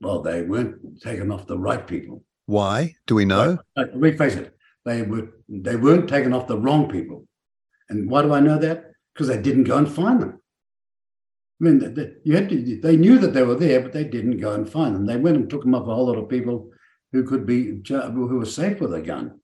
[0.00, 2.22] Well, they weren't taken off the right people.
[2.46, 2.94] Why?
[3.06, 3.58] Do we know?
[3.76, 4.56] Uh, rephrase it.
[4.84, 7.26] They were they weren't taken off the wrong people.
[7.88, 8.92] And why do I know that?
[9.12, 10.40] Because they didn't go and find them.
[11.60, 12.80] I mean, they, you had to.
[12.80, 15.06] They knew that they were there, but they didn't go and find them.
[15.06, 16.70] They went and took them off a whole lot of people
[17.12, 19.40] who could be who were safe with a gun.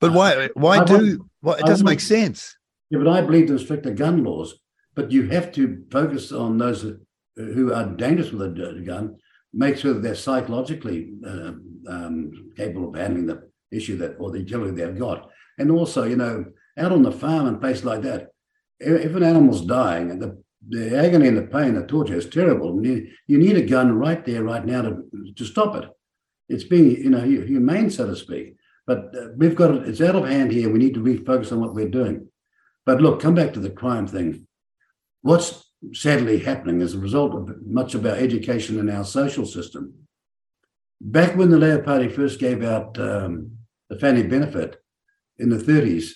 [0.00, 0.48] But why?
[0.54, 1.28] Why I do?
[1.42, 2.56] Well, it doesn't make sense.
[2.90, 4.58] Yeah, but I believe in stricter gun laws
[4.98, 6.84] but you have to focus on those
[7.36, 9.16] who are dangerous with a gun,
[9.52, 11.52] make sure that they're psychologically uh,
[11.88, 15.30] um, capable of handling the issue that or the utility they've got.
[15.58, 16.44] And also, you know,
[16.78, 18.28] out on the farm and places like that,
[18.80, 22.84] if an animal's dying and the, the agony and the pain, the torture is terrible,
[22.84, 25.02] you, you need a gun right there, right now to,
[25.36, 25.88] to stop it.
[26.48, 28.56] It's being, you know, humane, so to speak.
[28.86, 30.70] But uh, we've got it, it's out of hand here.
[30.70, 32.28] We need to refocus on what we're doing.
[32.86, 34.46] But look, come back to the crime thing.
[35.22, 39.94] What's sadly happening as a result of much of our education and our social system.
[41.00, 43.52] Back when the Labour Party first gave out um,
[43.88, 44.82] the family benefit
[45.38, 46.10] in the 30s,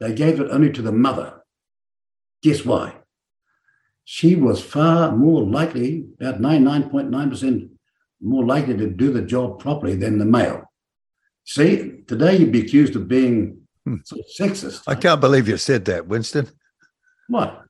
[0.00, 1.42] they gave it only to the mother.
[2.42, 2.96] Guess why?
[4.04, 7.70] She was far more likely, about 99.9%
[8.20, 10.64] more likely to do the job properly than the male.
[11.44, 13.62] See, today you'd be accused of being
[14.04, 14.82] sort of sexist.
[14.86, 16.48] I can't believe you said that, Winston.
[17.28, 17.67] What?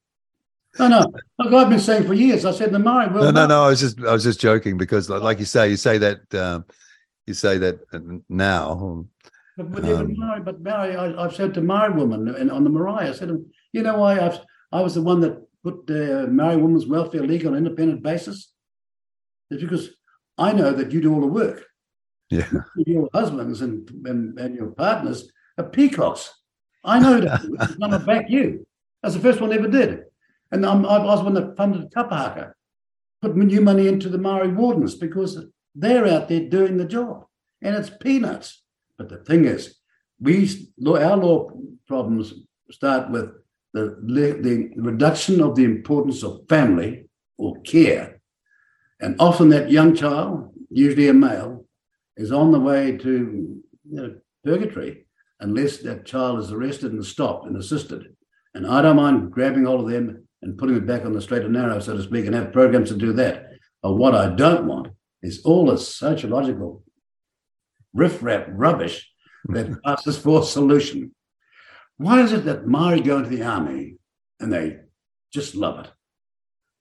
[0.79, 1.13] No, no.
[1.39, 2.45] Like I've been saying for years.
[2.45, 3.09] I said the Maori.
[3.09, 3.65] Well, no, no, no.
[3.65, 6.65] I was just, I was just joking because, like you say, you say that, um,
[7.27, 7.81] you say that
[8.29, 9.05] now.
[9.57, 12.71] But, but, um, Maori, but Maori, I, have said to Maori woman and on the
[12.71, 13.31] marae, I said,
[13.73, 14.39] you know why I've,
[14.71, 18.03] I was the one that put the uh, Maori Women's Welfare League on an independent
[18.03, 18.53] basis?
[19.51, 19.91] It's because
[20.37, 21.65] I know that you do all the work.
[22.31, 22.49] Yeah.
[22.77, 26.33] Your husbands and, and, and your partners are peacocks.
[26.85, 27.41] I know that.
[27.61, 28.67] I'm going to back you.
[29.03, 30.05] That's the first one I ever did.
[30.51, 32.53] And I'm, I was one that funded Kapahaka,
[33.21, 35.45] put new money into the Maori wardens because
[35.75, 37.25] they're out there doing the job.
[37.63, 38.63] And it's peanuts.
[38.97, 39.77] But the thing is,
[40.21, 41.51] we our law
[41.87, 42.35] problems
[42.71, 43.31] start with
[43.73, 43.97] the,
[44.41, 48.21] the reduction of the importance of family or care.
[49.01, 51.67] And often that young child, usually a male,
[52.17, 55.07] is on the way to you know, purgatory
[55.41, 58.17] unless that child is arrested and stopped and assisted.
[58.55, 61.43] And I don't mind grabbing hold of them and putting them back on the straight
[61.43, 63.47] and narrow, so to speak, and have programs to do that.
[63.83, 64.89] But what I don't want
[65.23, 66.83] is all the sociological
[67.93, 69.11] riffraff rubbish
[69.47, 71.15] that passes for a solution.
[71.97, 73.97] Why is it that Maori go into the army
[74.39, 74.77] and they
[75.33, 75.91] just love it?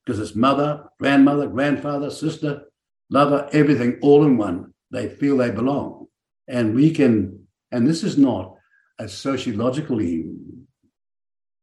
[0.05, 2.63] Because it's mother, grandmother, grandfather, sister,
[3.09, 4.73] lover, everything all in one.
[4.91, 6.07] They feel they belong.
[6.47, 8.55] And we can, and this is not
[8.99, 10.25] a sociologically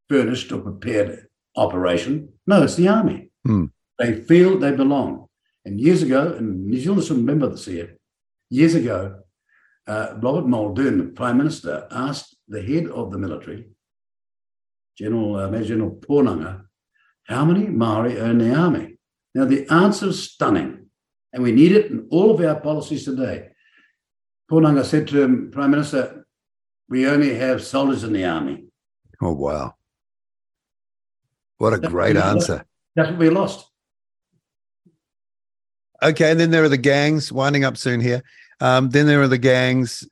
[0.09, 2.29] furnished or prepared operation.
[2.47, 3.31] No, it's the army.
[3.45, 3.65] Hmm.
[3.99, 5.27] They feel they belong.
[5.63, 7.97] And years ago, and New Zealanders remember this here,
[8.49, 9.21] years ago,
[9.87, 13.69] uh, Robert Muldoon, the Prime Minister, asked the head of the military,
[14.97, 16.65] General uh, Major General Poananga,
[17.23, 18.97] how many Maori are in the army?
[19.33, 20.87] Now, the answer is stunning,
[21.33, 23.49] and we need it in all of our policies today.
[24.49, 26.25] Poananga said to him, Prime Minister,
[26.87, 28.65] we only have soldiers in the army.
[29.21, 29.73] Oh, wow.
[31.57, 32.65] What a that's great answer.
[32.95, 33.69] That's what we lost.
[36.03, 38.23] Okay, and then there are the gangs winding up soon here.
[38.59, 40.07] Um, then there are the gangs,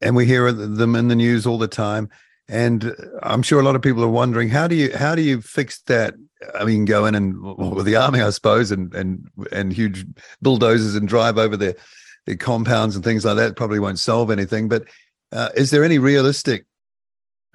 [0.00, 2.08] and we hear them in the news all the time.
[2.48, 5.40] And I'm sure a lot of people are wondering how do you how do you
[5.40, 6.14] fix that?
[6.58, 10.04] I mean, go in and well, with the army, I suppose, and and and huge
[10.42, 11.76] bulldozers and drive over their
[12.26, 14.68] their compounds and things like that probably won't solve anything.
[14.68, 14.84] But
[15.32, 16.66] uh, is there any realistic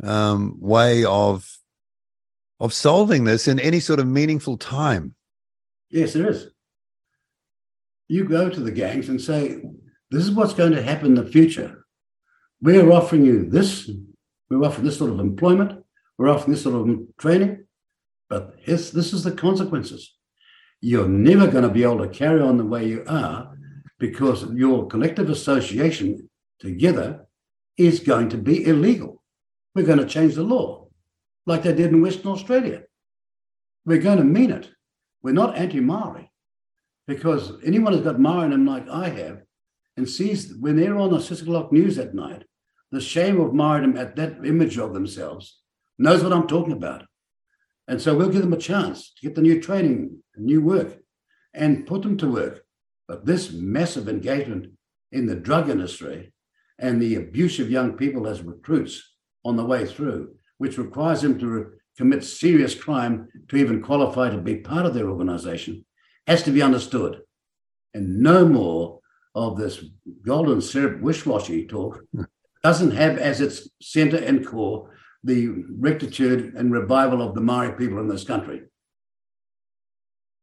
[0.03, 1.54] um, way of
[2.59, 5.15] of solving this in any sort of meaningful time?
[5.89, 6.47] Yes, there is.
[8.07, 9.61] You go to the gangs and say,
[10.11, 11.85] this is what's going to happen in the future.
[12.61, 13.89] We're offering you this.
[14.49, 15.83] We're offering this sort of employment.
[16.17, 17.65] We're offering this sort of training.
[18.29, 20.15] But this is the consequences.
[20.81, 23.55] You're never going to be able to carry on the way you are
[23.99, 26.29] because your collective association
[26.59, 27.25] together
[27.77, 29.23] is going to be illegal.
[29.73, 30.84] We're going to change the law
[31.45, 32.83] like they did in Western Australia.
[33.85, 34.69] We're going to mean it.
[35.21, 36.31] We're not anti Maori
[37.07, 39.41] because anyone who's got Maori in them like I have
[39.97, 42.43] and sees when they're on the six o'clock news at night,
[42.91, 45.59] the shame of martyrdom at that image of themselves
[45.97, 47.05] knows what I'm talking about.
[47.87, 50.97] And so we'll give them a chance to get the new training, new work,
[51.53, 52.63] and put them to work.
[53.07, 54.71] But this massive engagement
[55.11, 56.33] in the drug industry
[56.79, 61.39] and the abuse of young people as recruits on the way through, which requires them
[61.39, 65.85] to commit serious crime to even qualify to be part of their organization,
[66.27, 67.21] has to be understood.
[67.93, 68.99] And no more
[69.33, 69.83] of this
[70.25, 72.01] golden syrup wish-washy talk
[72.63, 74.91] doesn't have as its center and core
[75.23, 75.49] the
[75.79, 78.63] rectitude and revival of the Maori people in this country.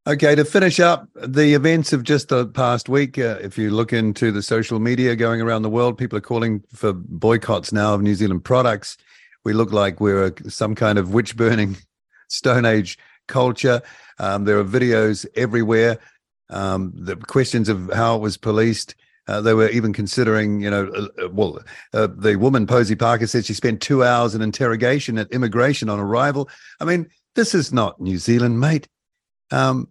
[0.04, 3.92] Okay, to finish up the events of just the past week, uh, if you look
[3.92, 8.02] into the social media going around the world, people are calling for boycotts now of
[8.02, 8.96] New Zealand products.
[9.44, 11.76] We look like we're a, some kind of witch burning
[12.28, 13.82] Stone Age culture.
[14.18, 15.98] Um, there are videos everywhere
[16.52, 18.94] um, the questions of how it was policed.
[19.26, 21.58] Uh, they were even considering, you know, uh, uh, well,
[21.94, 25.98] uh, the woman, Posie Parker, said she spent two hours in interrogation at immigration on
[25.98, 26.48] arrival.
[26.80, 28.88] I mean, this is not New Zealand, mate.
[29.50, 29.88] Um,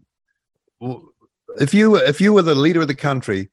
[1.59, 3.49] if you if you were the leader of the country,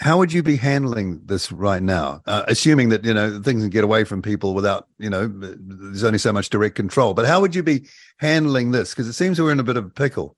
[0.00, 2.22] how would you be handling this right now?
[2.26, 6.04] Uh, assuming that you know things can get away from people without you know there's
[6.04, 7.14] only so much direct control.
[7.14, 7.86] But how would you be
[8.18, 8.90] handling this?
[8.90, 10.36] Because it seems we're in a bit of a pickle.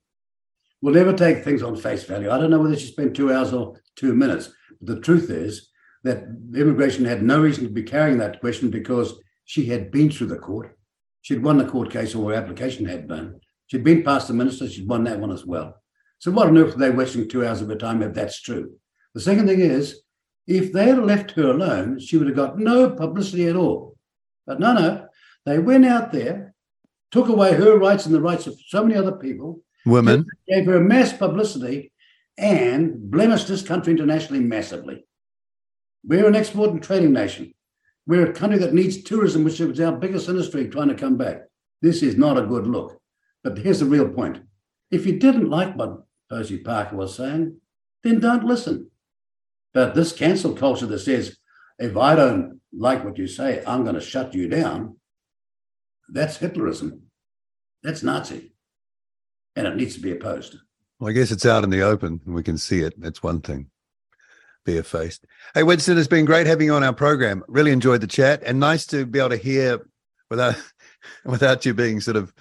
[0.82, 2.30] We'll never take things on face value.
[2.30, 4.50] I don't know whether she spent two hours or two minutes.
[4.80, 5.70] But the truth is
[6.04, 9.14] that immigration had no reason to be carrying that question because
[9.46, 10.76] she had been through the court.
[11.22, 13.40] She'd won the court case or her application had been.
[13.68, 14.68] She'd been past the minister.
[14.68, 15.82] She'd won that one as well.
[16.18, 18.76] So what on earth are they wasting two hours of her time if that's true?
[19.16, 20.02] The second thing is,
[20.46, 23.96] if they had left her alone, she would have got no publicity at all.
[24.46, 25.08] But no, no,
[25.46, 26.54] they went out there,
[27.10, 30.80] took away her rights and the rights of so many other people, women, gave her
[30.80, 31.92] mass publicity,
[32.36, 35.06] and blemished this country internationally massively.
[36.04, 37.54] We're an export and trading nation.
[38.06, 41.44] We're a country that needs tourism, which is our biggest industry, trying to come back.
[41.80, 43.00] This is not a good look.
[43.42, 44.42] But here's the real point.
[44.90, 47.58] If you didn't like what Posie Parker was saying,
[48.04, 48.90] then don't listen.
[49.76, 51.36] But this cancel culture that says,
[51.78, 54.96] if I don't like what you say, I'm going to shut you down,
[56.08, 57.00] that's Hitlerism.
[57.82, 58.54] That's Nazi.
[59.54, 60.56] And it needs to be opposed.
[60.98, 62.98] Well, I guess it's out in the open and we can see it.
[62.98, 63.66] That's one thing.
[64.64, 65.26] Barefaced.
[65.52, 67.44] Hey, Winston, it's been great having you on our program.
[67.46, 69.86] Really enjoyed the chat and nice to be able to hear
[70.30, 70.56] without
[71.26, 72.32] without you being sort of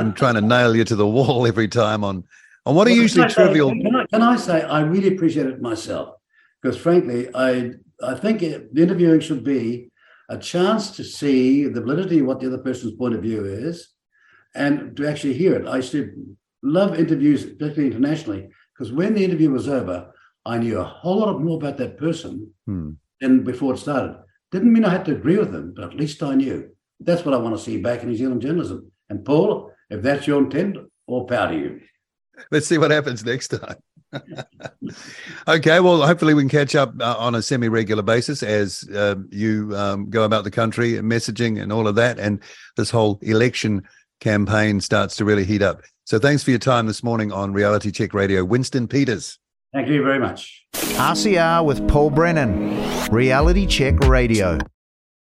[0.00, 2.24] I'm trying to nail you to the wall every time on
[2.66, 3.70] on what are well, usually trivial.
[3.70, 6.17] Can, I, can I say I really appreciate it myself
[6.60, 9.90] because frankly, I I think it, the interviewing should be
[10.28, 13.88] a chance to see the validity of what the other person's point of view is,
[14.54, 15.66] and to actually hear it.
[15.66, 20.12] I used to love interviews, particularly internationally, because when the interview was over,
[20.44, 22.90] I knew a whole lot more about that person hmm.
[23.20, 24.16] than before it started.
[24.50, 26.70] Didn't mean I had to agree with them, but at least I knew.
[27.00, 28.90] That's what I want to see back in New Zealand journalism.
[29.10, 31.80] And Paul, if that's your intent, all power to you.
[32.50, 33.76] Let's see what happens next time.
[35.48, 39.74] Okay, well, hopefully we can catch up uh, on a semi-regular basis as uh, you
[39.76, 42.40] um, go about the country, and messaging and all of that, and
[42.76, 43.82] this whole election
[44.20, 45.82] campaign starts to really heat up.
[46.04, 48.44] So thanks for your time this morning on Reality Check Radio.
[48.44, 49.38] Winston Peters.
[49.74, 50.64] Thank you very much.
[50.72, 54.58] RCR with Paul Brennan, Reality Check Radio.